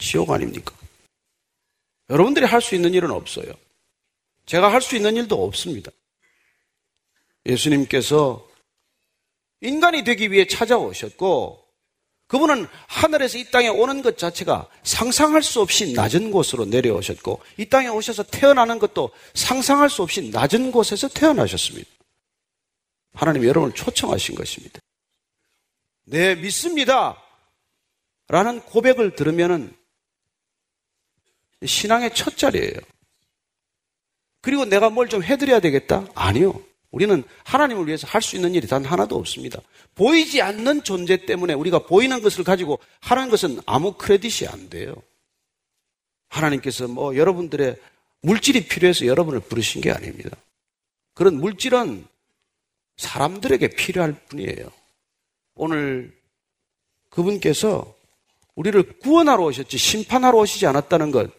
지옥 0.00 0.30
아닙니까? 0.30 0.74
여러분들이 2.08 2.46
할 2.46 2.60
수 2.60 2.74
있는 2.74 2.92
일은 2.94 3.10
없어요. 3.10 3.52
제가 4.46 4.72
할 4.72 4.80
수 4.80 4.96
있는 4.96 5.16
일도 5.16 5.44
없습니다. 5.44 5.92
예수님께서 7.46 8.48
인간이 9.60 10.02
되기 10.04 10.32
위해 10.32 10.46
찾아오셨고, 10.46 11.64
그분은 12.26 12.66
하늘에서 12.86 13.38
이 13.38 13.50
땅에 13.50 13.68
오는 13.68 14.02
것 14.02 14.16
자체가 14.18 14.68
상상할 14.82 15.42
수 15.42 15.60
없이 15.60 15.92
낮은 15.92 16.30
곳으로 16.30 16.64
내려오셨고, 16.64 17.42
이 17.58 17.66
땅에 17.66 17.88
오셔서 17.88 18.24
태어나는 18.24 18.78
것도 18.78 19.10
상상할 19.34 19.90
수 19.90 20.02
없이 20.02 20.30
낮은 20.30 20.72
곳에서 20.72 21.08
태어나셨습니다. 21.08 21.88
하나님 23.14 23.44
여러분을 23.44 23.74
초청하신 23.74 24.34
것입니다. 24.34 24.80
네, 26.04 26.34
믿습니다. 26.36 27.22
라는 28.28 28.60
고백을 28.60 29.14
들으면은 29.16 29.74
신앙의 31.64 32.14
첫 32.14 32.36
자리예요. 32.36 32.74
그리고 34.42 34.64
내가 34.64 34.88
뭘 34.90 35.08
좀 35.08 35.22
해드려야 35.22 35.60
되겠다? 35.60 36.06
아니요. 36.14 36.60
우리는 36.90 37.22
하나님을 37.44 37.86
위해서 37.86 38.06
할 38.08 38.20
수 38.22 38.36
있는 38.36 38.54
일이 38.54 38.66
단 38.66 38.84
하나도 38.84 39.16
없습니다. 39.16 39.60
보이지 39.94 40.40
않는 40.42 40.82
존재 40.82 41.24
때문에 41.26 41.52
우리가 41.54 41.80
보이는 41.80 42.20
것을 42.22 42.42
가지고 42.44 42.80
하는 43.00 43.28
것은 43.30 43.60
아무 43.66 43.92
크레딧이 43.92 44.48
안 44.48 44.68
돼요. 44.70 44.94
하나님께서 46.28 46.88
뭐 46.88 47.16
여러분들의 47.16 47.76
물질이 48.22 48.66
필요해서 48.66 49.06
여러분을 49.06 49.40
부르신 49.40 49.80
게 49.80 49.90
아닙니다. 49.90 50.36
그런 51.14 51.36
물질은 51.36 52.06
사람들에게 52.96 53.68
필요할 53.68 54.14
뿐이에요. 54.28 54.70
오늘 55.54 56.16
그분께서 57.10 57.94
우리를 58.54 58.98
구원하러 59.00 59.44
오셨지 59.44 59.76
심판하러 59.78 60.38
오시지 60.38 60.66
않았다는 60.66 61.10
것 61.10 61.30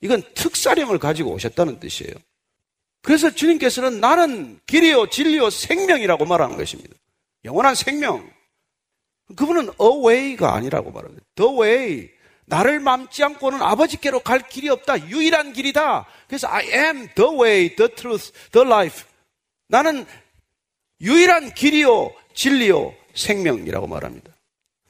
이건 0.00 0.22
특사령을 0.34 0.98
가지고 0.98 1.32
오셨다는 1.32 1.80
뜻이에요. 1.80 2.14
그래서 3.02 3.30
주님께서는 3.30 4.00
나는 4.00 4.60
길이요, 4.66 5.08
진리요, 5.08 5.50
생명이라고 5.50 6.24
말하는 6.24 6.56
것입니다. 6.56 6.94
영원한 7.44 7.74
생명. 7.74 8.28
그분은 9.36 9.70
away가 9.80 10.54
아니라고 10.54 10.90
말합니다. 10.90 11.24
the 11.34 11.58
way. 11.58 12.10
나를 12.46 12.80
맘지 12.80 13.22
않고는 13.22 13.60
아버지께로 13.60 14.20
갈 14.20 14.46
길이 14.48 14.68
없다. 14.70 15.08
유일한 15.08 15.52
길이다. 15.52 16.06
그래서 16.26 16.48
I 16.48 16.64
am 16.66 17.08
the 17.14 17.30
way, 17.30 17.76
the 17.76 17.94
truth, 17.94 18.32
the 18.52 18.66
life. 18.66 19.04
나는 19.68 20.06
유일한 21.00 21.52
길이요, 21.54 22.12
진리요, 22.34 22.94
생명이라고 23.14 23.86
말합니다. 23.86 24.32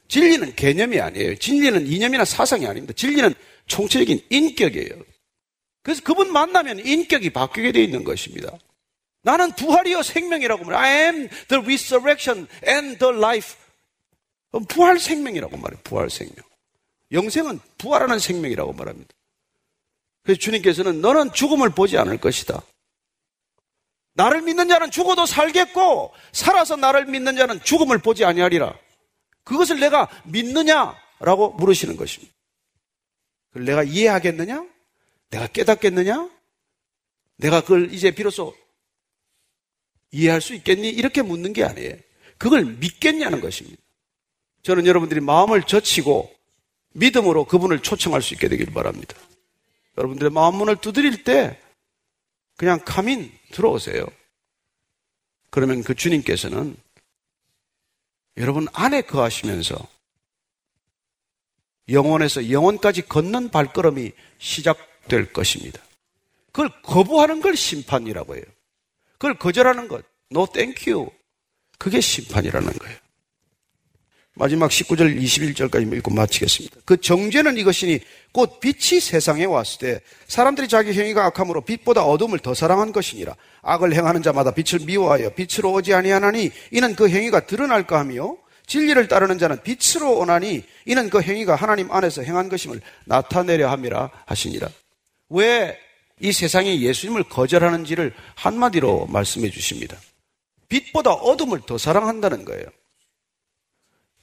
진리는 0.07 0.55
개념이 0.55 0.99
아니에요. 0.99 1.35
진리는 1.35 1.85
이념이나 1.85 2.25
사상이 2.25 2.65
아닙니다. 2.65 2.93
진리는 2.95 3.33
총체적인 3.69 4.25
인격이에요. 4.29 5.01
그래서 5.81 6.01
그분 6.03 6.33
만나면 6.33 6.85
인격이 6.85 7.29
바뀌게 7.29 7.71
되어 7.71 7.81
있는 7.81 8.03
것입니다. 8.03 8.51
나는 9.21 9.51
부활이요 9.53 10.03
생명이라고 10.03 10.65
말해요. 10.65 10.79
I 10.81 10.91
am 11.05 11.29
the 11.47 11.63
resurrection 11.63 12.47
and 12.67 12.99
the 12.99 13.15
life. 13.15 13.55
부활 14.67 14.99
생명이라고 14.99 15.55
말해요. 15.57 15.79
부활 15.83 16.09
생명. 16.09 16.35
영생은 17.11 17.59
부활하는 17.77 18.19
생명이라고 18.19 18.73
말합니다. 18.73 19.13
그래서 20.23 20.39
주님께서는 20.39 21.01
너는 21.01 21.33
죽음을 21.33 21.69
보지 21.69 21.97
않을 21.97 22.17
것이다. 22.17 22.61
나를 24.13 24.41
믿는 24.41 24.67
자는 24.67 24.91
죽어도 24.91 25.25
살겠고 25.25 26.13
살아서 26.33 26.75
나를 26.75 27.05
믿는 27.05 27.35
자는 27.35 27.61
죽음을 27.63 27.99
보지 27.99 28.25
아니하리라. 28.25 28.77
그것을 29.43 29.79
내가 29.79 30.09
믿느냐라고 30.25 31.51
물으시는 31.57 31.95
것입니다. 31.95 32.33
그걸 33.49 33.65
내가 33.65 33.83
이해하겠느냐? 33.83 34.65
내가 35.29 35.47
깨닫겠느냐? 35.47 36.29
내가 37.37 37.61
그걸 37.61 37.93
이제 37.93 38.11
비로소 38.11 38.55
이해할 40.11 40.41
수 40.41 40.53
있겠니? 40.55 40.89
이렇게 40.89 41.21
묻는 41.21 41.53
게 41.53 41.63
아니에요. 41.63 41.95
그걸 42.37 42.65
믿겠냐는 42.65 43.41
것입니다. 43.41 43.81
저는 44.63 44.85
여러분들이 44.85 45.19
마음을 45.19 45.63
젖히고 45.63 46.33
믿음으로 46.93 47.45
그분을 47.45 47.81
초청할 47.81 48.21
수 48.21 48.33
있게 48.33 48.49
되길 48.49 48.73
바랍니다. 48.73 49.15
여러분들의 49.97 50.31
마음 50.31 50.55
문을 50.55 50.77
두드릴 50.77 51.23
때 51.23 51.59
그냥 52.57 52.79
카민 52.83 53.31
들어오세요. 53.51 54.05
그러면 55.49 55.83
그 55.83 55.95
주님께서는 55.95 56.75
여러분 58.37 58.67
안에 58.73 59.01
거하시면서 59.01 59.75
영원에서 61.91 62.51
영원까지 62.51 63.03
걷는 63.03 63.49
발걸음이 63.49 64.11
시작될 64.37 65.33
것입니다. 65.33 65.81
그걸 66.51 66.69
거부하는 66.83 67.41
걸 67.41 67.55
심판이라고 67.55 68.35
해요. 68.35 68.43
그걸 69.13 69.37
거절하는 69.37 69.87
것, 69.87 70.03
no 70.31 70.47
thank 70.47 70.91
you. 70.91 71.09
그게 71.77 72.01
심판이라는 72.01 72.71
거예요. 72.73 72.97
마지막 74.39 74.69
19절 74.69 75.21
21절까지 75.21 75.93
읽고 75.97 76.11
마치겠습니다. 76.11 76.77
그 76.85 77.01
정죄는 77.01 77.57
이것이니 77.57 77.99
곧 78.31 78.61
빛이 78.61 79.01
세상에 79.01 79.43
왔을 79.43 79.79
때 79.79 80.01
사람들이 80.29 80.69
자기 80.69 80.93
행위가 80.93 81.25
악함으로 81.25 81.61
빛보다 81.61 82.05
어둠을 82.05 82.39
더 82.39 82.53
사랑한 82.53 82.93
것이니라. 82.93 83.35
악을 83.61 83.93
행하는 83.93 84.21
자마다 84.21 84.51
빛을 84.51 84.85
미워하여 84.85 85.31
빛으로 85.31 85.73
오지 85.73 85.93
아니하나니 85.93 86.51
이는 86.71 86.95
그 86.95 87.09
행위가 87.09 87.47
드러날까 87.47 87.99
하며 87.99 88.37
진리를 88.69 89.09
따르는 89.09 89.37
자는 89.37 89.61
빛으로 89.63 90.17
오나니 90.17 90.63
이는 90.85 91.09
그 91.09 91.21
행위가 91.21 91.55
하나님 91.55 91.91
안에서 91.91 92.21
행한 92.21 92.47
것임을 92.47 92.79
나타내려 93.05 93.69
함이라 93.69 94.09
하시니라. 94.25 94.69
왜 95.29 95.77
이 96.21 96.33
세상에 96.33 96.81
예수님을 96.81 97.23
거절하는지를 97.23 98.13
한마디로 98.35 99.07
말씀해 99.07 99.49
주십니다. 99.49 99.97
빛보다 100.67 101.11
어둠을 101.13 101.61
더 101.65 101.77
사랑한다는 101.77 102.43
거예요. 102.45 102.65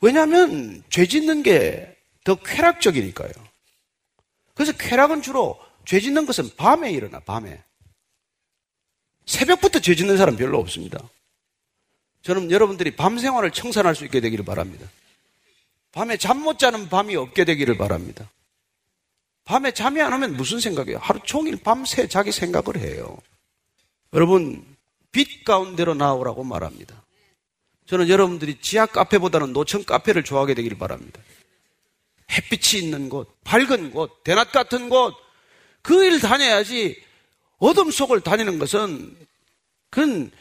왜냐하면 0.01 0.83
죄 0.91 1.07
짓는 1.07 1.43
게 1.43 1.93
더 2.25 2.35
쾌락적이니까요. 2.35 3.31
그래서 4.55 4.73
쾌락은 4.77 5.23
주로 5.23 5.61
죄 5.85 6.01
짓는 6.01 6.27
것은 6.27 6.51
밤에 6.57 6.91
일어나, 6.91 7.21
밤에. 7.21 7.63
새벽부터 9.27 9.79
죄 9.79 9.95
짓는 9.95 10.17
사람 10.17 10.37
별로 10.37 10.59
없습니다. 10.59 10.99
저는 12.27 12.51
여러분들이 12.51 12.97
밤 12.97 13.19
생활을 13.19 13.53
청산할 13.53 13.95
수 13.95 14.05
있게 14.05 14.21
되기를 14.21 14.45
바랍니다. 14.45 14.89
밤에 15.93 16.17
잠 16.17 16.41
못 16.41 16.59
자는 16.59 16.89
밤이 16.89 17.15
없게 17.15 17.45
되기를 17.45 17.77
바랍니다. 17.77 18.29
밤에 19.45 19.71
잠이 19.71 20.03
안 20.03 20.13
오면 20.13 20.37
무슨 20.37 20.59
생각이에요? 20.59 20.99
하루 21.01 21.21
종일 21.25 21.57
밤새 21.63 22.09
자기 22.09 22.33
생각을 22.33 22.79
해요. 22.79 23.17
여러분, 24.13 24.65
빛 25.13 25.45
가운데로 25.45 25.95
나오라고 25.95 26.43
말합니다. 26.43 27.01
저는 27.87 28.09
여러분들이 28.09 28.61
지하 28.61 28.87
카페보다는 28.87 29.53
노천 29.53 29.85
카페를 29.85 30.25
좋아하게 30.25 30.55
되기를 30.55 30.77
바랍니다. 30.79 31.21
햇빛이 32.33 32.83
있는 32.83 33.09
곳, 33.09 33.33
밝은 33.45 33.93
곳, 33.93 34.25
대낮 34.25 34.51
같은 34.51 34.89
곳, 34.89 35.15
그 35.81 36.03
일 36.03 36.19
다녀야지 36.19 37.01
어둠 37.59 37.93
속을 37.93 38.23
다니는 38.23 38.59
것은 38.59 39.17
그건 39.91 40.33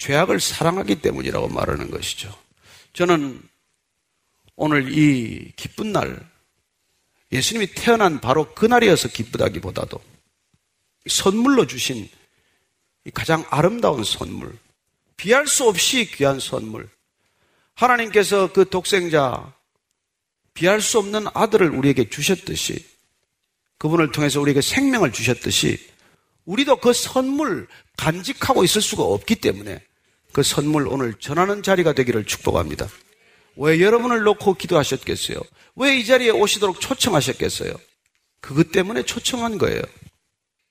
죄악을 0.00 0.40
사랑하기 0.40 1.02
때문이라고 1.02 1.48
말하는 1.48 1.90
것이죠. 1.90 2.34
저는 2.94 3.40
오늘 4.56 4.96
이 4.96 5.52
기쁜 5.56 5.92
날, 5.92 6.18
예수님이 7.30 7.68
태어난 7.74 8.20
바로 8.20 8.52
그날이어서 8.54 9.08
기쁘다기보다도 9.08 10.00
선물로 11.06 11.66
주신 11.66 12.08
가장 13.12 13.44
아름다운 13.50 14.02
선물, 14.02 14.58
비할 15.16 15.46
수 15.46 15.68
없이 15.68 16.10
귀한 16.10 16.40
선물, 16.40 16.88
하나님께서 17.74 18.52
그 18.52 18.68
독생자, 18.68 19.52
비할 20.54 20.80
수 20.80 20.98
없는 20.98 21.26
아들을 21.34 21.70
우리에게 21.70 22.08
주셨듯이 22.08 22.84
그분을 23.76 24.12
통해서 24.12 24.40
우리에게 24.40 24.62
생명을 24.62 25.12
주셨듯이 25.12 25.78
우리도 26.46 26.76
그 26.76 26.92
선물 26.94 27.68
간직하고 27.96 28.64
있을 28.64 28.80
수가 28.80 29.02
없기 29.02 29.36
때문에 29.36 29.89
그 30.32 30.42
선물 30.42 30.86
오늘 30.88 31.14
전하는 31.14 31.62
자리가 31.62 31.92
되기를 31.92 32.24
축복합니다. 32.24 32.88
왜 33.56 33.80
여러분을 33.80 34.22
놓고 34.22 34.54
기도하셨겠어요? 34.54 35.40
왜 35.76 35.96
이 35.98 36.04
자리에 36.04 36.30
오시도록 36.30 36.80
초청하셨겠어요? 36.80 37.72
그것 38.40 38.72
때문에 38.72 39.02
초청한 39.02 39.58
거예요. 39.58 39.82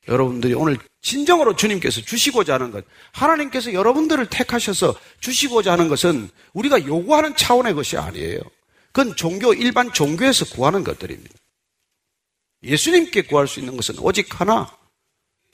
여러분들이 0.07 0.53
오늘 0.53 0.77
진정으로 1.01 1.55
주님께서 1.55 2.01
주시고자 2.01 2.55
하는 2.55 2.71
것, 2.71 2.83
하나님께서 3.11 3.73
여러분들을 3.73 4.27
택하셔서 4.29 4.95
주시고자 5.19 5.71
하는 5.71 5.87
것은 5.87 6.29
우리가 6.53 6.85
요구하는 6.85 7.35
차원의 7.35 7.75
것이 7.75 7.97
아니에요. 7.97 8.39
그건 8.91 9.15
종교, 9.15 9.53
일반 9.53 9.93
종교에서 9.93 10.45
구하는 10.45 10.83
것들입니다. 10.83 11.33
예수님께 12.63 13.23
구할 13.23 13.47
수 13.47 13.59
있는 13.59 13.75
것은 13.75 13.99
오직 13.99 14.39
하나, 14.41 14.75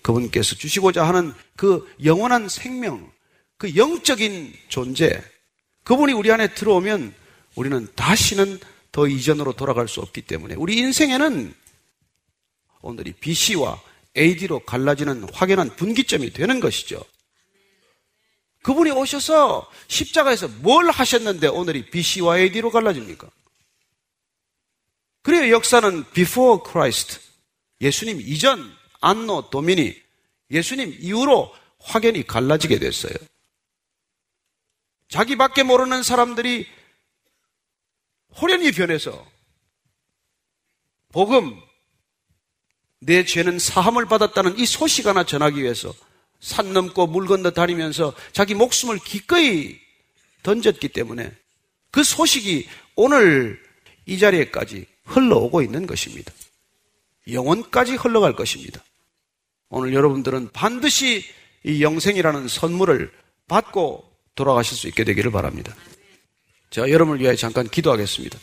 그분께서 0.01 0.55
주시고자 0.55 1.05
하는 1.05 1.33
그 1.57 1.87
영원한 2.03 2.47
생명, 2.47 3.11
그 3.57 3.75
영적인 3.75 4.53
존재, 4.67 5.21
그분이 5.83 6.13
우리 6.13 6.31
안에 6.31 6.53
들어오면 6.53 7.13
우리는 7.55 7.87
다시는 7.95 8.59
더 8.91 9.07
이전으로 9.07 9.53
돌아갈 9.53 9.87
수 9.87 10.01
없기 10.01 10.21
때문에 10.21 10.55
우리 10.55 10.77
인생에는 10.77 11.53
오늘이 12.81 13.13
BC와 13.13 13.81
AD로 14.17 14.59
갈라지는 14.59 15.27
확연한 15.33 15.75
분기점이 15.75 16.31
되는 16.31 16.59
것이죠. 16.59 17.03
그분이 18.61 18.91
오셔서 18.91 19.69
십자가에서 19.87 20.47
뭘 20.47 20.89
하셨는데 20.89 21.47
오늘이 21.47 21.89
BC와 21.89 22.39
AD로 22.39 22.71
갈라집니까? 22.71 23.29
그래요. 25.21 25.53
역사는 25.53 26.05
before 26.13 26.61
Christ. 26.67 27.19
예수님 27.81 28.21
이전, 28.21 28.71
안노, 29.01 29.49
도미니. 29.49 29.95
예수님 30.51 30.97
이후로 30.99 31.53
확연히 31.79 32.25
갈라지게 32.25 32.79
됐어요. 32.79 33.13
자기밖에 35.09 35.63
모르는 35.63 36.03
사람들이 36.03 36.67
호련히 38.41 38.71
변해서 38.71 39.25
복음, 41.11 41.57
내 42.99 43.23
죄는 43.23 43.59
사함을 43.59 44.05
받았다는 44.05 44.57
이 44.59 44.65
소식 44.65 45.05
하나 45.07 45.23
전하기 45.23 45.61
위해서 45.61 45.93
산 46.39 46.73
넘고 46.73 47.07
물 47.07 47.27
건너 47.27 47.51
다니면서 47.51 48.13
자기 48.33 48.53
목숨을 48.53 48.99
기꺼이 48.99 49.79
던졌기 50.43 50.89
때문에 50.89 51.31
그 51.91 52.03
소식이 52.03 52.67
오늘 52.95 53.63
이 54.05 54.19
자리에까지 54.19 54.85
흘러오고 55.05 55.61
있는 55.61 55.87
것입니다. 55.87 56.33
영원까지 57.31 57.95
흘러갈 57.95 58.35
것입니다. 58.35 58.83
오늘 59.69 59.93
여러분들은 59.93 60.51
반드시 60.51 61.23
이 61.63 61.81
영생이라는 61.81 62.47
선물을 62.47 63.11
받고 63.47 64.14
돌아가실 64.36 64.77
수 64.77 64.88
있게 64.88 65.03
되기를 65.03 65.31
바랍니다. 65.31 65.75
제가 66.69 66.89
여러분을 66.89 67.21
위해 67.21 67.36
잠깐 67.36 67.67
기도하겠습니다. 67.67 68.38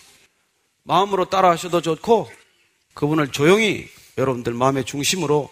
마음으로 0.85 1.27
따라하셔도 1.27 1.81
좋고 1.81 2.31
그분을 2.95 3.31
조용히 3.31 3.89
여러분들 4.19 4.53
마음의 4.55 4.85
중심으로 4.85 5.51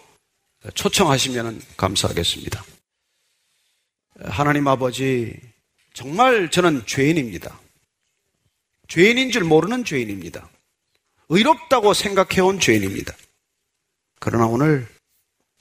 초청하시면 0.73 1.61
감사하겠습니다. 1.77 2.63
하나님 4.25 4.67
아버지, 4.67 5.39
정말 5.93 6.51
저는 6.51 6.85
죄인입니다. 6.85 7.59
죄인인 8.87 9.31
줄 9.31 9.43
모르는 9.43 9.85
죄인입니다. 9.85 10.49
의롭다고 11.29 11.93
생각해온 11.93 12.59
죄인입니다. 12.59 13.15
그러나 14.19 14.45
오늘 14.45 14.87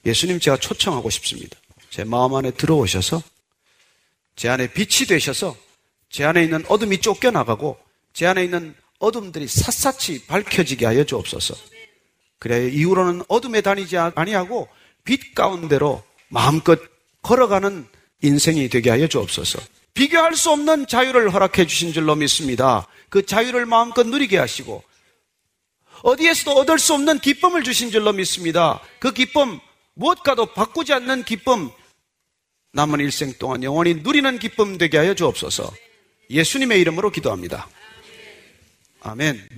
예수님 0.04 0.40
제가 0.40 0.56
초청하고 0.56 1.10
싶습니다. 1.10 1.56
제 1.90 2.04
마음 2.04 2.34
안에 2.34 2.50
들어오셔서 2.50 3.22
제 4.40 4.48
안에 4.48 4.68
빛이 4.68 5.06
되셔서 5.06 5.54
제 6.08 6.24
안에 6.24 6.44
있는 6.44 6.64
어둠이 6.66 7.02
쫓겨나가고 7.02 7.76
제 8.14 8.24
안에 8.24 8.44
있는 8.44 8.74
어둠들이 8.98 9.46
샅샅이 9.46 10.24
밝혀지게 10.28 10.86
하여 10.86 11.04
주옵소서. 11.04 11.54
그래야 12.38 12.66
이후로는 12.66 13.22
어둠에 13.28 13.60
다니지 13.60 13.98
아니하고 13.98 14.66
빛 15.04 15.34
가운데로 15.34 16.02
마음껏 16.28 16.80
걸어가는 17.20 17.86
인생이 18.22 18.70
되게 18.70 18.88
하여 18.88 19.08
주옵소서. 19.08 19.58
비교할 19.92 20.34
수 20.34 20.52
없는 20.52 20.86
자유를 20.86 21.34
허락해 21.34 21.66
주신 21.66 21.92
줄로 21.92 22.14
믿습니다. 22.14 22.86
그 23.10 23.26
자유를 23.26 23.66
마음껏 23.66 24.06
누리게 24.06 24.38
하시고 24.38 24.82
어디에서도 26.02 26.52
얻을 26.52 26.78
수 26.78 26.94
없는 26.94 27.18
기쁨을 27.18 27.62
주신 27.62 27.90
줄로 27.90 28.14
믿습니다. 28.14 28.80
그 29.00 29.12
기쁨 29.12 29.60
무엇과도 29.92 30.54
바꾸지 30.54 30.94
않는 30.94 31.24
기쁨 31.24 31.70
남은 32.72 33.00
일생 33.00 33.32
동안 33.38 33.62
영원히 33.62 33.94
누리는 33.94 34.38
기쁨 34.38 34.78
되게 34.78 34.98
하여 34.98 35.14
주옵소서. 35.14 35.72
예수님의 36.30 36.80
이름으로 36.80 37.10
기도합니다. 37.10 37.68
아멘. 39.00 39.48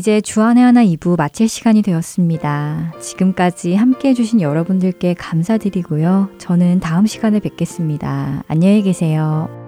이제 0.00 0.22
주안의 0.22 0.64
하나 0.64 0.82
2부 0.82 1.18
마칠 1.18 1.46
시간이 1.46 1.82
되었습니다. 1.82 2.94
지금까지 3.02 3.74
함께 3.74 4.08
해주신 4.08 4.40
여러분들께 4.40 5.12
감사드리고요. 5.12 6.30
저는 6.38 6.80
다음 6.80 7.04
시간에 7.04 7.38
뵙겠습니다. 7.38 8.42
안녕히 8.48 8.80
계세요. 8.80 9.59